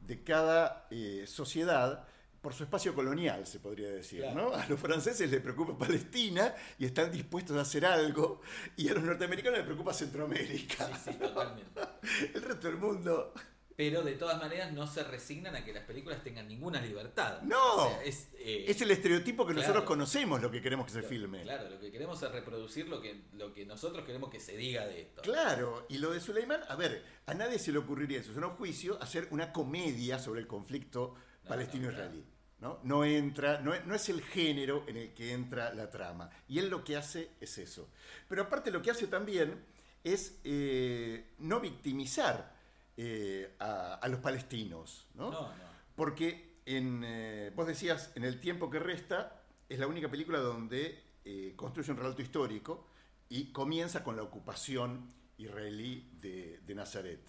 de 0.01 0.23
cada 0.23 0.87
eh, 0.91 1.25
sociedad 1.27 2.07
por 2.41 2.55
su 2.55 2.65
espacio 2.65 2.95
colonial, 2.95 3.47
se 3.47 3.61
podría 3.61 3.91
decir. 3.91 4.21
Claro. 4.21 4.51
¿no? 4.51 4.55
A 4.55 4.67
los 4.67 4.81
franceses 4.81 5.31
les 5.31 5.41
preocupa 5.41 5.77
Palestina 5.77 6.55
y 6.79 6.87
están 6.87 7.13
dispuestos 7.13 7.57
a 7.57 7.63
hacer 7.63 7.85
algo, 7.85 8.41
y 8.77 8.89
a 8.89 8.95
los 8.95 9.03
norteamericanos 9.03 9.59
les 9.59 9.67
preocupa 9.67 9.93
Centroamérica. 9.93 10.87
Sí, 10.87 11.11
sí, 11.11 11.19
totalmente. 11.19 11.81
El 12.35 12.43
resto 12.43 12.69
del 12.69 12.79
mundo. 12.79 13.35
Pero 13.81 14.03
de 14.03 14.13
todas 14.13 14.39
maneras 14.39 14.75
no 14.75 14.87
se 14.87 15.03
resignan 15.05 15.57
a 15.57 15.65
que 15.65 15.73
las 15.73 15.85
películas 15.85 16.23
tengan 16.23 16.47
ninguna 16.47 16.83
libertad. 16.83 17.41
No. 17.41 17.77
O 17.77 17.89
sea, 17.89 18.03
es, 18.05 18.29
eh, 18.35 18.67
Es 18.69 18.79
el 18.83 18.91
estereotipo 18.91 19.47
que 19.47 19.55
claro. 19.55 19.69
nosotros 19.69 19.85
conocemos, 19.87 20.43
lo 20.43 20.51
que 20.51 20.61
queremos 20.61 20.85
que 20.85 20.93
se 20.93 21.03
filme. 21.03 21.41
Claro, 21.45 21.71
lo 21.71 21.81
que 21.81 21.91
queremos 21.91 22.23
es 22.23 22.31
reproducir 22.31 22.91
lo 22.91 23.01
que, 23.01 23.23
lo 23.33 23.55
que 23.55 23.65
nosotros 23.65 24.05
queremos 24.05 24.29
que 24.29 24.39
se 24.39 24.55
diga 24.55 24.87
de 24.87 25.01
esto. 25.01 25.23
Claro, 25.23 25.87
y 25.89 25.97
lo 25.97 26.11
de 26.11 26.21
Suleimán, 26.21 26.61
a 26.69 26.77
ver, 26.77 27.03
a 27.25 27.33
nadie 27.33 27.59
se 27.59 27.73
le 27.73 27.79
ocurriría 27.79 28.19
en 28.19 28.25
su 28.25 28.35
sano 28.35 28.51
juicio 28.51 29.03
hacer 29.03 29.29
una 29.31 29.51
comedia 29.51 30.19
sobre 30.19 30.41
el 30.43 30.47
conflicto 30.47 31.15
No, 31.45 31.49
palestino-israelí. 31.49 32.23
¿no? 32.59 32.81
No 32.83 33.07
entra, 33.07 33.63
no 33.63 33.73
es, 33.73 33.87
no 33.87 33.95
es 33.95 34.11
el 34.11 34.21
género 34.21 34.85
en 34.89 34.99
el 34.99 35.15
que 35.15 35.33
entra 35.33 35.73
la 35.73 35.91
trama. 35.91 36.29
Y 36.49 36.59
él 36.59 36.69
lo 36.69 36.85
que 36.85 36.99
hace 36.99 37.31
es 37.41 37.57
eso. 37.57 37.89
Pero 38.29 38.43
aparte 38.43 38.71
lo 38.71 38.83
que 38.83 38.91
hace 38.91 39.07
también 39.07 39.65
es 40.05 40.39
eh, 40.45 41.31
no 41.39 41.61
victimizar 41.61 42.60
eh, 42.97 43.55
a, 43.59 43.95
a 43.95 44.09
los 44.09 44.21
palestinos. 44.21 45.07
¿no? 45.15 45.31
No, 45.31 45.41
no. 45.43 45.71
Porque 45.95 46.61
en, 46.67 47.03
eh, 47.05 47.53
vos 47.55 47.67
decías, 47.67 48.13
en 48.15 48.25
el 48.25 48.41
tiempo 48.41 48.71
que 48.71 48.79
resta, 48.79 49.43
es 49.69 49.79
la 49.79 49.87
única 49.87 50.11
película 50.11 50.39
donde 50.39 51.03
eh, 51.25 51.55
construye 51.57 51.91
un 51.93 51.99
relato 51.99 52.23
histórico 52.23 52.89
y 53.29 53.53
comienza 53.53 54.03
con 54.03 54.17
la 54.17 54.23
ocupación 54.23 55.13
israelí 55.39 56.11
de, 56.21 56.61
de 56.67 56.75
Nazaret. 56.75 57.21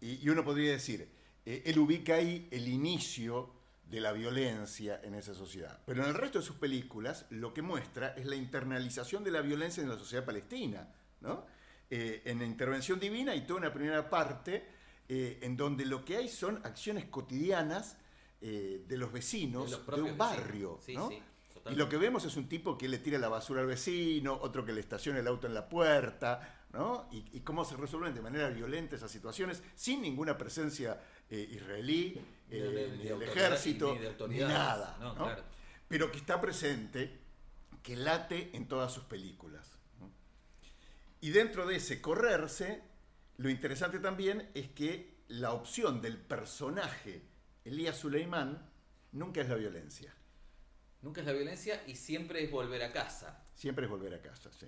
Y, 0.00 0.24
y 0.24 0.28
uno 0.28 0.44
podría 0.44 0.72
decir, 0.72 1.08
eh, 1.44 1.62
él 1.66 1.78
ubica 1.78 2.14
ahí 2.14 2.48
el 2.50 2.68
inicio 2.68 3.52
de 3.84 4.00
la 4.00 4.12
violencia 4.12 5.00
en 5.02 5.14
esa 5.14 5.34
sociedad. 5.34 5.80
Pero 5.84 6.02
en 6.02 6.08
el 6.08 6.14
resto 6.14 6.38
de 6.38 6.44
sus 6.44 6.56
películas 6.56 7.26
lo 7.30 7.52
que 7.52 7.60
muestra 7.62 8.14
es 8.16 8.26
la 8.26 8.36
internalización 8.36 9.22
de 9.22 9.30
la 9.30 9.42
violencia 9.42 9.82
en 9.82 9.90
la 9.90 9.98
sociedad 9.98 10.24
palestina. 10.24 10.88
¿no? 11.20 11.44
Eh, 11.90 12.22
en 12.24 12.38
la 12.38 12.46
intervención 12.46 12.98
divina 12.98 13.32
hay 13.32 13.42
toda 13.42 13.60
una 13.60 13.72
primera 13.72 14.08
parte 14.08 14.64
eh, 15.14 15.38
en 15.42 15.56
donde 15.58 15.84
lo 15.84 16.04
que 16.06 16.16
hay 16.16 16.28
son 16.28 16.64
acciones 16.64 17.04
cotidianas 17.06 17.96
eh, 18.40 18.84
de 18.88 18.96
los 18.96 19.12
vecinos 19.12 19.66
De 19.66 19.70
los 19.72 19.80
de, 19.80 19.86
propios 19.86 20.10
un 20.12 20.16
barrio. 20.18 20.78
Sí, 20.84 20.94
¿no? 20.94 21.08
sí, 21.10 21.20
y 21.70 21.74
lo 21.74 21.88
que 21.88 21.96
vemos 21.98 22.24
es 22.24 22.36
un 22.36 22.48
tipo 22.48 22.78
que 22.78 22.88
le 22.88 22.98
tira 22.98 23.18
la 23.18 23.28
basura 23.28 23.60
al 23.60 23.66
vecino, 23.66 24.38
otro 24.40 24.64
que 24.64 24.72
le 24.72 24.80
estaciona 24.80 25.18
el 25.20 25.26
auto 25.28 25.46
en 25.46 25.54
la 25.54 25.68
puerta, 25.68 26.64
¿no? 26.72 27.08
Y, 27.12 27.24
y 27.36 27.40
cómo 27.40 27.64
se 27.64 27.76
resuelven 27.76 28.14
de 28.14 28.20
manera 28.22 28.48
violenta 28.48 28.96
esas 28.96 29.10
situaciones 29.10 29.62
sin 29.76 30.00
ninguna 30.02 30.36
presencia 30.38 30.98
eh, 31.30 31.46
israelí, 31.52 32.18
Ni 32.50 32.58
de- 32.58 32.88
ni, 32.92 32.96
ni 32.98 33.04
de 33.04 33.10
del 33.10 33.22
ejército, 33.22 33.94
ni 34.28 34.36
ni 34.36 34.40
nada, 34.40 34.96
No, 34.98 35.14
¿no? 35.14 35.24
claro. 35.24 35.42
pero 35.88 36.10
que 36.10 36.18
está 36.18 36.40
presente, 36.40 37.20
que 37.82 37.96
late 37.96 38.50
en 38.54 38.66
todas 38.66 38.92
sus 38.92 39.04
películas. 39.04 39.70
Y 41.20 41.30
dentro 41.30 41.66
de 41.66 41.76
ese 41.76 42.00
correrse, 42.00 42.82
lo 43.38 43.48
interesante 43.50 43.98
también 43.98 44.50
es 44.54 44.68
que 44.70 45.22
la 45.28 45.52
opción 45.52 46.00
del 46.02 46.18
personaje 46.18 47.22
Elías 47.64 47.96
Suleimán 47.96 48.70
nunca 49.12 49.40
es 49.40 49.48
la 49.48 49.56
violencia, 49.56 50.14
Nunca 51.02 51.20
es 51.20 51.26
la 51.26 51.32
violencia 51.32 51.82
y 51.88 51.96
siempre 51.96 52.44
es 52.44 52.50
volver 52.50 52.82
a 52.84 52.92
casa. 52.92 53.44
siempre 53.54 53.86
es 53.86 53.90
volver 53.90 54.14
a 54.14 54.22
casa, 54.22 54.50
sí. 54.52 54.66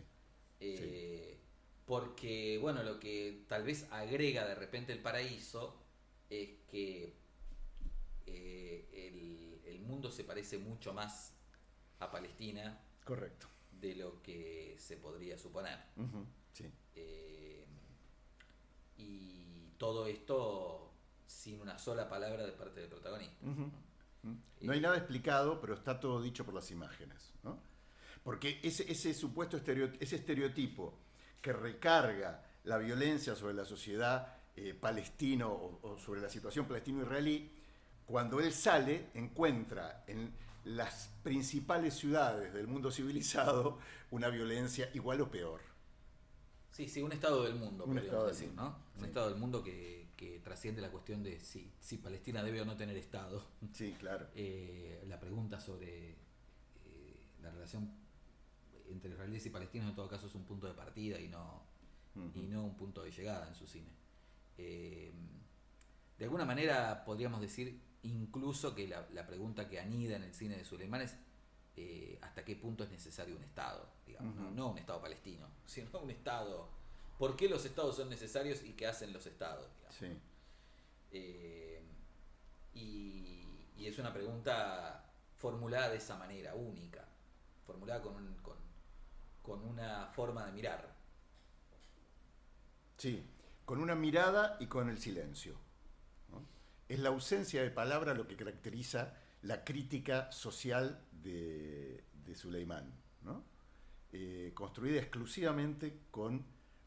Eh, 0.60 1.38
Porque, 1.86 2.58
bueno, 2.60 2.82
lo 2.82 2.98
que 2.98 3.44
tal 3.48 3.62
vez 3.62 3.86
agrega 3.92 4.44
de 4.46 4.54
repente 4.56 4.92
el 4.92 5.00
paraíso 5.00 5.76
es 6.30 6.48
que 6.70 7.14
eh, 8.26 8.88
el, 8.92 9.60
el 9.70 9.80
mundo 9.82 10.10
se 10.10 10.24
parece 10.24 10.58
mucho 10.58 10.92
más 10.92 11.34
a 12.00 12.10
Palestina 12.10 12.80
Correcto. 13.04 13.46
de 13.80 13.94
lo 13.94 14.20
que 14.22 14.74
se 14.78 14.96
podría 14.96 15.36
suponer. 15.38 15.78
Sí. 16.52 16.64
Eh, 16.96 17.53
y 19.04 19.74
todo 19.78 20.06
esto 20.06 20.92
sin 21.26 21.60
una 21.60 21.78
sola 21.78 22.08
palabra 22.08 22.44
de 22.44 22.52
parte 22.52 22.80
del 22.80 22.88
protagonista. 22.88 23.36
No 24.60 24.72
hay 24.72 24.80
nada 24.80 24.96
explicado, 24.96 25.60
pero 25.60 25.74
está 25.74 26.00
todo 26.00 26.22
dicho 26.22 26.44
por 26.44 26.54
las 26.54 26.70
imágenes. 26.70 27.32
¿no? 27.42 27.58
Porque 28.22 28.60
ese, 28.62 28.90
ese 28.90 29.12
supuesto 29.12 29.56
estereotipo, 29.56 30.02
ese 30.02 30.16
estereotipo 30.16 30.94
que 31.42 31.52
recarga 31.52 32.42
la 32.64 32.78
violencia 32.78 33.34
sobre 33.34 33.54
la 33.54 33.66
sociedad 33.66 34.38
eh, 34.56 34.72
palestino 34.72 35.50
o, 35.50 35.80
o 35.82 35.98
sobre 35.98 36.22
la 36.22 36.30
situación 36.30 36.66
palestino-israelí, 36.66 37.50
cuando 38.06 38.40
él 38.40 38.52
sale, 38.52 39.10
encuentra 39.14 40.04
en 40.06 40.32
las 40.64 41.10
principales 41.22 41.94
ciudades 41.94 42.54
del 42.54 42.66
mundo 42.66 42.90
civilizado 42.90 43.78
una 44.10 44.28
violencia 44.28 44.90
igual 44.94 45.20
o 45.20 45.30
peor. 45.30 45.73
Sí, 46.74 46.88
sí, 46.88 47.00
un 47.02 47.12
estado 47.12 47.44
del 47.44 47.54
mundo, 47.54 47.84
Un 47.84 47.94
podríamos 47.94 48.04
estado 48.04 48.26
del 48.26 48.34
decir, 48.34 48.48
mundo, 48.48 48.62
¿no? 48.64 48.98
Un 48.98 49.04
estado 49.04 49.28
del 49.30 49.38
mundo 49.38 49.62
que, 49.62 50.08
que 50.16 50.40
trasciende 50.40 50.82
la 50.82 50.90
cuestión 50.90 51.22
de 51.22 51.38
si, 51.38 51.72
si 51.78 51.98
Palestina 51.98 52.42
debe 52.42 52.62
o 52.62 52.64
no 52.64 52.76
tener 52.76 52.96
Estado. 52.96 53.40
Sí, 53.72 53.94
claro. 53.96 54.26
Eh, 54.34 55.04
la 55.06 55.20
pregunta 55.20 55.60
sobre 55.60 56.10
eh, 56.10 57.26
la 57.40 57.52
relación 57.52 57.88
entre 58.88 59.12
israelíes 59.12 59.46
y 59.46 59.50
palestinos 59.50 59.88
en 59.88 59.94
todo 59.94 60.08
caso 60.08 60.26
es 60.26 60.34
un 60.34 60.42
punto 60.42 60.66
de 60.66 60.74
partida 60.74 61.20
y 61.20 61.28
no, 61.28 61.62
y 62.34 62.48
no 62.48 62.64
un 62.64 62.76
punto 62.76 63.04
de 63.04 63.12
llegada 63.12 63.46
en 63.46 63.54
su 63.54 63.68
cine. 63.68 63.90
Eh, 64.58 65.12
de 66.18 66.24
alguna 66.24 66.44
manera 66.44 67.04
podríamos 67.04 67.40
decir 67.40 67.80
incluso 68.02 68.74
que 68.74 68.88
la, 68.88 69.08
la 69.12 69.28
pregunta 69.28 69.68
que 69.68 69.78
anida 69.78 70.16
en 70.16 70.24
el 70.24 70.34
cine 70.34 70.56
de 70.56 70.64
Suleimán 70.64 71.02
es 71.02 71.16
eh, 71.76 72.18
hasta 72.22 72.44
qué 72.44 72.56
punto 72.56 72.84
es 72.84 72.90
necesario 72.90 73.36
un 73.36 73.42
Estado, 73.42 73.88
digamos, 74.06 74.34
¿no? 74.52 74.68
Un 74.70 74.78
Estado 74.78 75.00
palestino, 75.00 75.46
sino 75.66 75.98
un 76.00 76.10
Estado. 76.10 76.68
¿Por 77.18 77.36
qué 77.36 77.48
los 77.48 77.64
Estados 77.64 77.96
son 77.96 78.08
necesarios 78.10 78.62
y 78.64 78.72
qué 78.72 78.86
hacen 78.86 79.12
los 79.12 79.26
Estados? 79.26 79.66
Sí. 79.90 80.06
Eh, 81.12 81.80
y, 82.74 83.46
y 83.76 83.86
es 83.86 83.98
una 83.98 84.12
pregunta 84.12 85.04
formulada 85.36 85.90
de 85.90 85.96
esa 85.98 86.16
manera, 86.16 86.54
única, 86.54 87.04
formulada 87.66 88.02
con, 88.02 88.16
un- 88.16 88.34
con, 88.42 88.56
con 89.42 89.62
una 89.64 90.06
forma 90.08 90.46
de 90.46 90.52
mirar. 90.52 90.94
Sí, 92.98 93.24
con 93.64 93.80
una 93.80 93.94
mirada 93.94 94.56
y 94.60 94.66
con 94.66 94.88
el 94.88 94.98
silencio. 94.98 95.54
¿no? 96.30 96.44
Es 96.88 96.98
la 96.98 97.10
ausencia 97.10 97.62
de 97.62 97.70
palabra 97.70 98.14
lo 98.14 98.26
que 98.26 98.36
caracteriza 98.36 99.14
la 99.42 99.64
crítica 99.64 100.30
social 100.32 101.00
de, 101.24 102.04
de 102.24 102.34
Suleimán, 102.36 102.92
¿no? 103.22 103.44
Eh, 104.12 104.52
construida 104.54 105.00
exclusivamente 105.00 106.02
con 106.12 106.46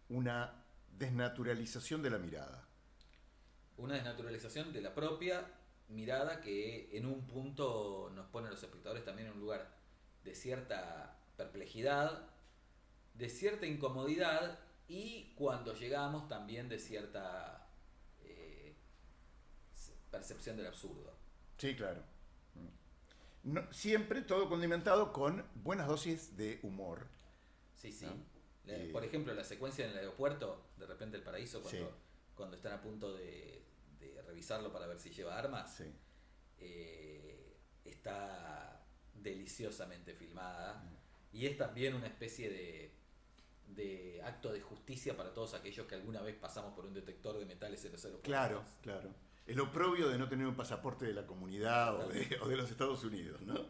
una 0.09 0.63
desnaturalización 0.97 2.01
de 2.01 2.09
la 2.09 2.19
mirada. 2.19 2.65
Una 3.75 3.95
desnaturalización 3.95 4.71
de 4.71 4.81
la 4.81 4.95
propia 4.95 5.45
mirada 5.89 6.39
que 6.41 6.97
en 6.97 7.05
un 7.05 7.27
punto 7.27 8.11
nos 8.15 8.27
pone 8.27 8.47
a 8.47 8.51
los 8.51 8.63
espectadores 8.63 9.03
también 9.03 9.27
en 9.27 9.33
un 9.33 9.41
lugar 9.41 9.75
de 10.23 10.35
cierta 10.35 11.19
perplejidad, 11.35 12.29
de 13.13 13.29
cierta 13.29 13.65
incomodidad 13.65 14.59
y 14.87 15.33
cuando 15.35 15.73
llegamos 15.73 16.27
también 16.29 16.69
de 16.69 16.79
cierta 16.79 17.67
eh, 18.23 18.73
percepción 20.11 20.57
del 20.57 20.67
absurdo. 20.67 21.13
Sí, 21.57 21.75
claro. 21.75 22.01
No, 23.47 23.71
siempre 23.71 24.21
todo 24.21 24.49
condimentado 24.49 25.13
con 25.13 25.45
buenas 25.55 25.87
dosis 25.87 26.35
de 26.35 26.59
humor. 26.63 27.07
Sí, 27.75 27.93
sí. 27.93 28.05
Eh, 28.65 28.89
por 28.91 29.05
ejemplo, 29.05 29.33
la 29.33 29.45
secuencia 29.45 29.85
en 29.85 29.91
el 29.91 29.97
aeropuerto, 29.99 30.65
de 30.77 30.85
repente 30.85 31.15
el 31.15 31.23
paraíso, 31.23 31.61
cuando, 31.61 31.87
Sí. 31.87 31.93
cuando 32.35 32.57
están 32.57 32.73
a 32.73 32.81
punto 32.81 33.13
de, 33.15 33.63
de 33.99 34.21
revisarlo 34.23 34.73
para 34.73 34.85
ver 34.87 34.99
si 34.99 35.11
lleva 35.11 35.37
armas, 35.37 35.75
Sí. 35.77 35.85
eh, 36.57 37.55
está 37.85 38.83
deliciosamente 39.13 40.13
filmada 40.13 40.83
y 41.31 41.45
es 41.45 41.57
también 41.57 41.95
una 41.95 42.07
especie 42.07 42.49
de, 42.49 42.91
de 43.67 44.21
acto 44.23 44.51
de 44.51 44.59
justicia 44.59 45.15
para 45.15 45.33
todos 45.33 45.53
aquellos 45.53 45.87
que 45.87 45.95
alguna 45.95 46.21
vez 46.21 46.35
pasamos 46.35 46.73
por 46.73 46.85
un 46.85 46.93
detector 46.93 47.37
de 47.39 47.45
metales 47.45 47.85
en 47.85 47.93
los 47.93 48.03
aeropuertos. 48.03 48.29
Claro, 48.29 48.63
claro. 48.81 49.13
El 49.47 49.59
oprobio 49.61 50.09
de 50.09 50.17
no 50.17 50.27
tener 50.27 50.45
un 50.45 50.55
pasaporte 50.55 51.05
de 51.05 51.13
la 51.13 51.25
comunidad 51.25 51.95
o 51.95 52.09
de, 52.09 52.57
los 52.57 52.69
Estados 52.69 53.03
Unidos, 53.05 53.41
¿no? 53.41 53.65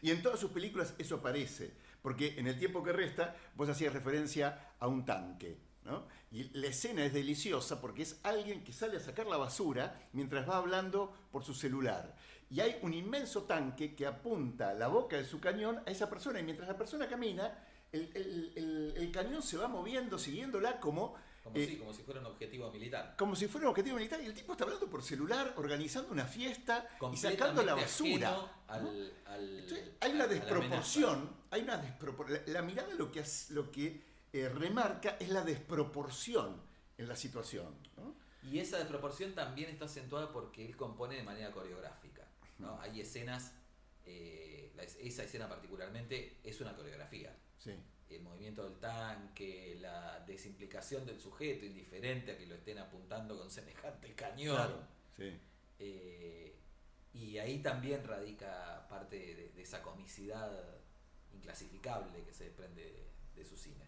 Y 0.00 0.10
en 0.10 0.22
todas 0.22 0.40
sus 0.40 0.50
películas 0.50 0.94
eso 0.98 1.16
aparece, 1.16 1.74
porque 2.02 2.38
en 2.38 2.46
el 2.46 2.58
tiempo 2.58 2.82
que 2.82 2.92
resta 2.92 3.36
vos 3.54 3.68
hacías 3.68 3.92
referencia 3.92 4.72
a 4.78 4.86
un 4.86 5.04
tanque, 5.04 5.58
¿no? 5.84 6.06
Y 6.30 6.44
la 6.58 6.68
escena 6.68 7.04
es 7.04 7.12
deliciosa 7.12 7.80
porque 7.80 8.02
es 8.02 8.18
alguien 8.22 8.64
que 8.64 8.72
sale 8.72 8.96
a 8.96 9.00
sacar 9.00 9.26
la 9.26 9.36
basura 9.36 10.08
mientras 10.12 10.48
va 10.48 10.56
hablando 10.56 11.14
por 11.30 11.44
su 11.44 11.54
celular. 11.54 12.16
Y 12.50 12.60
hay 12.60 12.78
un 12.82 12.92
inmenso 12.92 13.42
tanque 13.42 13.94
que 13.94 14.06
apunta 14.06 14.74
la 14.74 14.88
boca 14.88 15.16
de 15.16 15.24
su 15.24 15.40
cañón 15.40 15.80
a 15.86 15.90
esa 15.90 16.08
persona 16.08 16.40
y 16.40 16.42
mientras 16.42 16.68
la 16.68 16.76
persona 16.76 17.08
camina, 17.08 17.58
el 17.92 19.10
cañón 19.12 19.42
se 19.42 19.58
va 19.58 19.68
moviendo, 19.68 20.18
siguiéndola 20.18 20.80
como... 20.80 21.14
Como, 21.44 21.56
eh, 21.58 21.66
si, 21.66 21.76
como 21.76 21.92
si 21.92 22.02
fuera 22.02 22.20
un 22.20 22.26
objetivo 22.26 22.72
militar. 22.72 23.14
como 23.18 23.36
si 23.36 23.46
fuera 23.48 23.66
un 23.66 23.70
objetivo 23.72 23.96
militar 23.96 24.18
y 24.22 24.24
el 24.26 24.32
tipo 24.34 24.52
está 24.52 24.64
hablando 24.64 24.88
por 24.88 25.02
celular, 25.02 25.52
organizando 25.58 26.10
una 26.10 26.24
fiesta 26.24 26.88
y 27.12 27.16
sacando 27.18 27.62
la 27.62 27.74
basura. 27.74 28.64
al- 28.66 29.58
Entonces, 29.60 29.90
hay 30.00 30.12
una 30.12 30.24
a 30.24 30.26
la 30.26 30.32
desproporción, 30.32 31.30
hay 31.50 31.60
una 31.62 31.82
despropor- 31.82 32.46
la, 32.46 32.62
mirada 32.62 32.94
lo 32.94 33.12
que, 33.12 33.22
lo 33.50 33.70
que 33.70 34.02
eh, 34.32 34.48
remarca 34.48 35.16
es 35.20 35.28
la 35.28 35.42
desproporción 35.44 36.62
en 36.96 37.08
la 37.08 37.14
situación. 37.16 37.76
¿no? 37.98 38.14
Y 38.42 38.58
esa 38.58 38.78
desproporción 38.78 39.34
también 39.34 39.68
está 39.68 39.84
acentuada 39.84 40.32
porque 40.32 40.64
él 40.64 40.76
compone 40.76 41.16
de 41.16 41.22
manera 41.24 41.52
coreográfica. 41.52 42.26
¿no? 42.58 42.80
Hay 42.80 43.00
escenas, 43.02 43.52
eh, 44.06 44.72
esa 44.98 45.24
escena 45.24 45.46
particularmente 45.48 46.38
es 46.42 46.58
una 46.62 46.74
coreografía. 46.74 47.36
Sí. 47.58 47.72
El 48.16 48.22
movimiento 48.22 48.64
del 48.64 48.78
tanque, 48.78 49.76
la 49.80 50.20
desimplicación 50.26 51.04
del 51.06 51.18
sujeto, 51.20 51.64
indiferente 51.64 52.32
a 52.32 52.38
que 52.38 52.46
lo 52.46 52.54
estén 52.54 52.78
apuntando 52.78 53.38
con 53.38 53.50
semejante 53.50 54.12
cañón. 54.14 54.56
Claro, 54.56 54.80
sí. 55.16 55.32
Eh, 55.78 56.54
y 57.14 57.38
ahí 57.38 57.58
también 57.60 58.04
radica 58.04 58.86
parte 58.88 59.16
de, 59.16 59.48
de 59.54 59.62
esa 59.62 59.82
comicidad 59.82 60.50
inclasificable 61.34 62.22
que 62.24 62.32
se 62.32 62.44
desprende 62.44 62.82
de, 62.82 63.06
de 63.36 63.44
su 63.44 63.56
cine. 63.56 63.84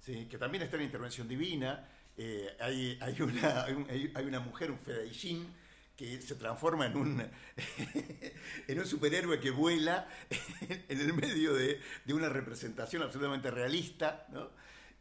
Sí, 0.00 0.26
que 0.26 0.38
también 0.38 0.62
está 0.62 0.76
en 0.76 0.82
Intervención 0.84 1.28
Divina. 1.28 1.88
eh, 2.16 2.56
hay, 2.60 2.98
hay, 3.00 3.20
una, 3.22 3.64
hay, 3.64 3.74
un- 3.74 3.90
hay- 3.90 4.12
hay 4.14 4.24
una 4.24 4.40
mujer, 4.40 4.70
un 4.70 4.78
Fedaijin, 4.78 5.46
que 6.00 6.22
se 6.22 6.34
transforma 6.36 6.86
en 6.86 6.96
un, 6.96 7.20
en 8.68 8.78
un 8.78 8.86
superhéroe 8.86 9.38
que 9.38 9.50
vuela 9.50 10.08
en 10.88 10.98
el 10.98 11.12
medio 11.12 11.52
de, 11.52 11.78
de 12.06 12.14
una 12.14 12.30
representación 12.30 13.02
absolutamente 13.02 13.50
realista. 13.50 14.26
¿no? 14.32 14.48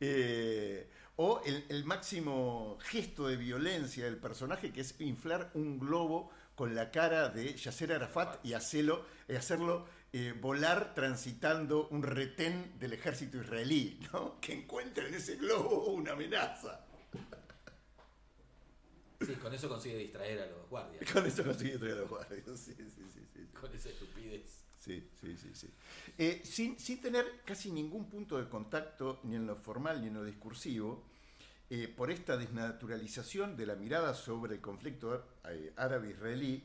Eh, 0.01 0.89
o 1.15 1.41
el, 1.45 1.63
el 1.69 1.85
máximo 1.85 2.77
gesto 2.81 3.27
de 3.27 3.38
violencia 3.38 4.03
del 4.03 4.17
personaje, 4.17 4.73
que 4.73 4.81
es 4.81 4.99
inflar 4.99 5.51
un 5.53 5.79
globo 5.79 6.31
con 6.53 6.75
la 6.75 6.91
cara 6.91 7.29
de 7.29 7.55
Yasser 7.55 7.93
Arafat 7.93 8.45
y 8.45 8.51
hacerlo, 8.51 9.05
y 9.29 9.35
hacerlo 9.35 9.88
eh, 10.12 10.33
volar 10.38 10.93
transitando 10.93 11.88
un 11.91 12.03
retén 12.03 12.77
del 12.77 12.91
ejército 12.91 13.38
israelí, 13.38 14.01
¿no? 14.12 14.38
que 14.41 14.51
encuentra 14.51 15.07
en 15.07 15.13
ese 15.13 15.38
globo 15.38 15.93
una 15.93 16.12
amenaza. 16.12 16.88
Sí, 19.19 19.34
con 19.36 19.53
eso 19.53 19.67
consigue 19.67 19.97
distraer 19.97 20.41
a 20.41 20.45
los 20.47 20.69
guardias. 20.69 21.12
Con 21.12 21.25
eso 21.25 21.43
consigue 21.43 21.77
traer 21.77 21.93
a 21.93 21.99
los 22.01 22.10
guardias. 22.10 22.43
Sí, 22.58 22.73
sí, 22.73 23.03
sí, 23.13 23.25
sí. 23.34 23.47
Con 23.60 23.73
esa 23.73 23.89
estupidez. 23.89 24.63
Sí, 24.77 25.10
sí, 25.19 25.36
sí, 25.38 25.49
sí. 25.53 25.67
Eh, 26.17 26.41
sin, 26.43 26.79
sin 26.79 27.01
tener 27.01 27.41
casi 27.45 27.71
ningún 27.71 28.10
punto 28.10 28.38
de 28.38 28.47
contacto, 28.47 29.19
ni 29.23 29.36
en 29.36 29.45
lo 29.45 29.55
formal 29.55 30.01
ni 30.01 30.08
en 30.08 30.13
lo 30.13 30.23
discursivo, 30.23 31.03
eh, 31.69 31.88
por 31.88 32.10
esta 32.12 32.38
desnaturalización 32.38 33.55
de 33.55 33.65
la 33.65 33.75
mirada 33.75 34.13
sobre 34.13 34.55
el 34.55 34.62
conflicto 34.62 35.38
eh, 35.49 35.73
árabe-israelí, 35.75 36.63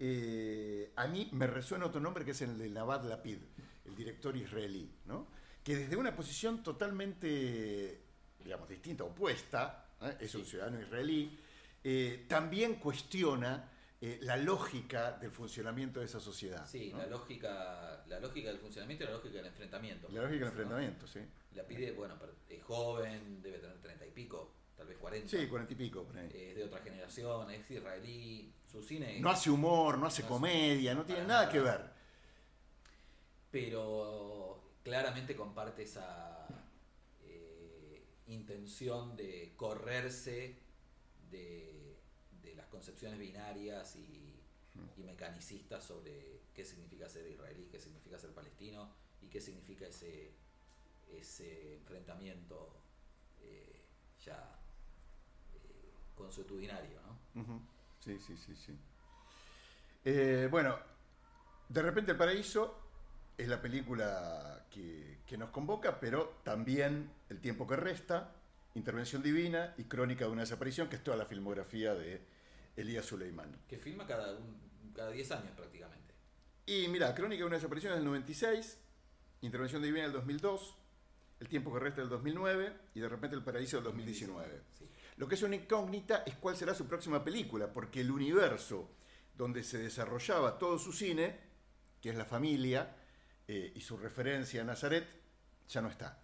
eh, 0.00 0.92
a 0.96 1.06
mí 1.06 1.28
me 1.32 1.46
resuena 1.46 1.86
otro 1.86 2.00
nombre 2.00 2.24
que 2.24 2.30
es 2.30 2.40
el 2.40 2.56
de 2.58 2.70
Navad 2.70 3.04
Lapid, 3.04 3.38
el 3.84 3.94
director 3.94 4.34
israelí, 4.36 4.90
¿no? 5.04 5.28
que 5.62 5.76
desde 5.76 5.94
una 5.96 6.16
posición 6.16 6.62
totalmente, 6.62 8.00
digamos, 8.42 8.68
distinta, 8.68 9.04
opuesta, 9.04 9.86
¿eh? 10.00 10.16
es 10.20 10.34
un 10.34 10.44
ciudadano 10.44 10.80
israelí, 10.80 11.38
eh, 11.84 12.26
también 12.28 12.74
cuestiona 12.76 13.68
eh, 14.00 14.18
la 14.22 14.36
lógica 14.36 15.12
del 15.12 15.30
funcionamiento 15.30 16.00
de 16.00 16.06
esa 16.06 16.20
sociedad. 16.20 16.66
Sí, 16.66 16.90
¿no? 16.92 16.98
la 16.98 17.06
lógica, 17.06 18.04
la 18.06 18.18
lógica 18.20 18.48
del 18.48 18.58
funcionamiento 18.58 19.04
y 19.04 19.06
la 19.08 19.12
lógica 19.14 19.34
del 19.36 19.46
enfrentamiento. 19.46 20.08
La 20.08 20.22
lógica 20.22 20.30
del 20.32 20.40
¿no? 20.40 20.46
enfrentamiento, 20.48 21.06
sí. 21.06 21.20
La 21.54 21.64
pide, 21.66 21.92
bueno, 21.92 22.14
es 22.48 22.62
joven, 22.62 23.42
debe 23.42 23.58
tener 23.58 23.78
treinta 23.80 24.06
y 24.06 24.10
pico, 24.10 24.52
tal 24.76 24.86
vez 24.86 24.96
cuarenta. 24.98 25.28
Sí, 25.28 25.46
cuarenta 25.48 25.72
y 25.72 25.76
pico. 25.76 26.04
por 26.04 26.16
ahí. 26.16 26.28
Es 26.32 26.56
de 26.56 26.64
otra 26.64 26.78
generación, 26.80 27.50
es 27.50 27.70
israelí, 27.70 28.52
su 28.70 28.82
cine... 28.82 29.18
No 29.20 29.30
hace 29.30 29.50
humor, 29.50 29.98
no 29.98 30.06
hace 30.06 30.22
No 30.22 30.26
hace- 30.26 30.32
comedia, 30.34 30.94
no 30.94 31.04
tiene 31.04 31.22
nada 31.22 31.40
nada. 31.42 31.52
que 31.52 31.60
ver. 31.60 31.90
pero 33.50 34.62
claramente 34.82 35.34
comparte 35.36 35.82
esa 35.82 36.46
eh, 37.24 38.02
intención 38.28 39.16
de 39.16 39.52
correrse 39.56 40.56
de, 41.30 41.96
las 42.54 42.66
concepciones 42.66 43.18
binarias 43.18 43.96
y, 43.96 44.36
mecanicistas 45.04 45.84
sobre 45.84 46.42
qué 46.54 46.64
significa 46.64 47.08
ser 47.08 47.26
israelí, 47.26 47.68
qué 47.70 47.78
significa 47.78 48.18
ser 48.18 48.30
palestino 48.32 48.92
y 49.22 49.28
qué 49.28 49.40
significa 49.40 49.86
ese, 49.86 50.32
ese 51.10 51.76
enfrentamiento 51.76 52.80
eh, 53.40 53.82
ya 54.24 54.58
eh, 55.54 55.92
consuetudinario. 56.14 57.00
¿no? 57.34 57.62
Sí, 57.98 58.18
sí, 58.18 58.36
sí, 58.36 58.54
sí. 58.54 58.78
Eh, 60.04 60.48
bueno, 60.50 60.78
De 61.68 61.82
repente 61.82 62.12
el 62.12 62.18
paraíso 62.18 62.78
es 63.36 63.48
la 63.48 63.60
película 63.60 64.66
que 64.70 65.38
nos 65.38 65.50
convoca, 65.50 65.98
pero 65.98 66.40
también 66.44 67.10
El 67.28 67.40
tiempo 67.40 67.66
que 67.66 67.76
resta, 67.76 68.39
Intervención 68.74 69.22
Divina 69.22 69.74
y 69.78 69.84
Crónica 69.84 70.24
de 70.24 70.30
una 70.30 70.42
desaparición, 70.42 70.88
que 70.88 70.96
es 70.96 71.04
toda 71.04 71.16
la 71.16 71.26
filmografía 71.26 71.94
de 71.94 72.22
Elías 72.76 73.04
Suleimán. 73.04 73.50
Que 73.68 73.78
filma 73.78 74.06
cada, 74.06 74.32
un, 74.36 74.92
cada 74.94 75.10
10 75.10 75.30
años 75.32 75.50
prácticamente. 75.56 76.14
Y 76.66 76.86
mira, 76.88 77.14
Crónica 77.14 77.40
de 77.40 77.46
una 77.46 77.56
desaparición 77.56 77.94
del 77.94 78.04
96, 78.04 78.78
Intervención 79.42 79.82
Divina 79.82 80.04
del 80.04 80.12
2002, 80.12 80.76
El 81.40 81.48
tiempo 81.48 81.72
que 81.72 81.80
resta 81.80 82.00
del 82.00 82.10
2009 82.10 82.72
y 82.94 83.00
de 83.00 83.08
repente 83.08 83.34
El 83.34 83.42
paraíso 83.42 83.78
del 83.78 83.84
2019. 83.84 84.60
Sí. 84.78 84.88
Lo 85.16 85.28
que 85.28 85.34
es 85.34 85.42
una 85.42 85.56
incógnita 85.56 86.22
es 86.24 86.36
cuál 86.36 86.56
será 86.56 86.74
su 86.74 86.86
próxima 86.86 87.24
película, 87.24 87.72
porque 87.72 88.00
el 88.00 88.10
universo 88.10 88.90
donde 89.36 89.62
se 89.62 89.78
desarrollaba 89.78 90.58
todo 90.58 90.78
su 90.78 90.92
cine, 90.92 91.38
que 92.00 92.10
es 92.10 92.16
la 92.16 92.24
familia 92.24 92.94
eh, 93.48 93.72
y 93.74 93.80
su 93.80 93.96
referencia 93.96 94.62
a 94.62 94.64
Nazaret, 94.64 95.06
ya 95.68 95.82
no 95.82 95.88
está. 95.88 96.22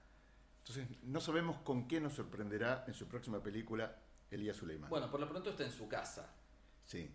Entonces, 0.68 0.98
no 1.04 1.20
sabemos 1.20 1.58
con 1.58 1.86
qué 1.86 2.00
nos 2.00 2.14
sorprenderá 2.14 2.84
en 2.88 2.94
su 2.94 3.06
próxima 3.06 3.40
película 3.40 4.02
Elías 4.32 4.56
Suleiman. 4.56 4.90
Bueno, 4.90 5.08
por 5.08 5.20
lo 5.20 5.28
pronto 5.28 5.50
está 5.50 5.64
en 5.64 5.70
su 5.70 5.86
casa. 5.86 6.34
Sí. 6.84 7.08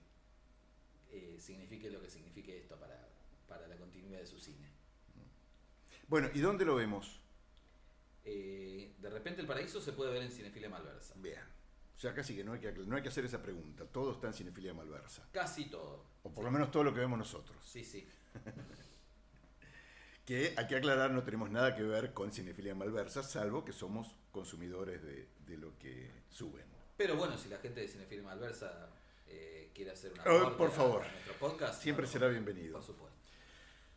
Eh, 1.10 1.38
signifique 1.38 1.90
lo 1.90 2.02
que 2.02 2.10
signifique 2.10 2.58
esto 2.58 2.80
para, 2.80 3.10
para 3.50 3.68
la 3.68 3.76
continuidad 3.76 4.20
de 4.20 4.26
su 4.26 4.40
cine. 4.40 4.70
Bueno, 6.08 6.30
¿y 6.34 6.40
dónde 6.40 6.64
lo 6.64 6.76
vemos? 6.76 7.20
Eh, 8.24 8.96
de 8.98 9.10
repente 9.10 9.42
el 9.42 9.48
paraíso 9.48 9.82
se 9.82 9.92
puede 9.92 10.14
ver 10.14 10.22
en 10.22 10.32
Cinefilia 10.32 10.70
Malversa. 10.70 11.16
Bien. 11.18 11.42
sea, 11.98 12.14
casi 12.14 12.34
que 12.34 12.46
no 12.46 12.54
hay 12.54 12.62
que, 12.62 12.72
no 12.72 12.96
hay 12.96 13.02
que 13.02 13.10
hacer 13.10 13.26
esa 13.26 13.42
pregunta. 13.42 13.86
Todo 13.86 14.14
está 14.14 14.28
en 14.28 14.34
Cinefilia 14.34 14.74
Malversa. 14.74 15.28
Casi 15.34 15.66
todo. 15.66 16.06
O 16.24 16.34
por 16.34 16.46
lo 16.46 16.52
menos 16.52 16.72
todo 16.72 16.86
lo 16.86 16.94
que 16.94 17.02
vemos 17.02 17.18
nosotros. 17.18 17.58
Sí, 17.66 17.84
sí. 17.84 18.08
que 20.32 20.54
hay 20.56 20.66
que 20.66 20.78
aclarar, 20.78 21.12
no 21.12 21.24
tenemos 21.24 21.50
nada 21.52 21.76
que 21.76 21.84
ver 21.84 22.14
con 22.14 22.32
Cinefilia 22.32 22.74
Malversa, 22.74 23.22
salvo 23.22 23.66
que 23.66 23.74
somos 23.74 24.16
consumidores 24.32 25.04
de, 25.04 25.28
de 25.46 25.58
lo 25.58 25.78
que 25.78 26.10
suben. 26.30 26.64
Pero 26.96 27.18
bueno, 27.18 27.38
si 27.38 27.50
la 27.50 27.58
gente 27.58 27.82
de 27.82 27.90
Cinefilia 27.90 28.24
Malversa 28.24 28.88
eh, 29.28 29.72
quiere 29.76 29.92
hacer 29.92 30.14
una 30.14 30.24
Oh, 30.32 30.56
por 30.56 30.72
favor. 30.72 31.02
nuestro 31.02 31.34
podcast, 31.38 31.82
Siempre 31.84 32.06
no, 32.06 32.12
será 32.14 32.30
bienvenido. 32.30 32.72
Por 32.76 32.84
supuesto. 32.84 33.18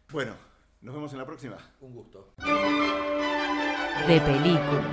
Bueno, 0.09 0.35
nos 0.81 0.93
vemos 0.97 1.13
en 1.13 1.19
la 1.21 1.25
próxima. 1.27 1.57
Un 1.81 1.95
gusto. 1.95 2.35
De 4.09 4.21
película. 4.21 4.85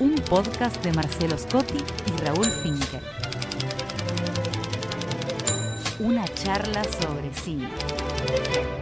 Un 0.00 0.16
podcast 0.28 0.82
de 0.84 0.92
Marcelo 0.94 1.38
Scotti 1.38 1.78
y 1.78 2.20
Raúl 2.24 2.46
Finker. 2.46 3.23
Una 6.04 6.28
charla 6.28 6.82
sobre 6.84 7.32
cine. 7.32 8.73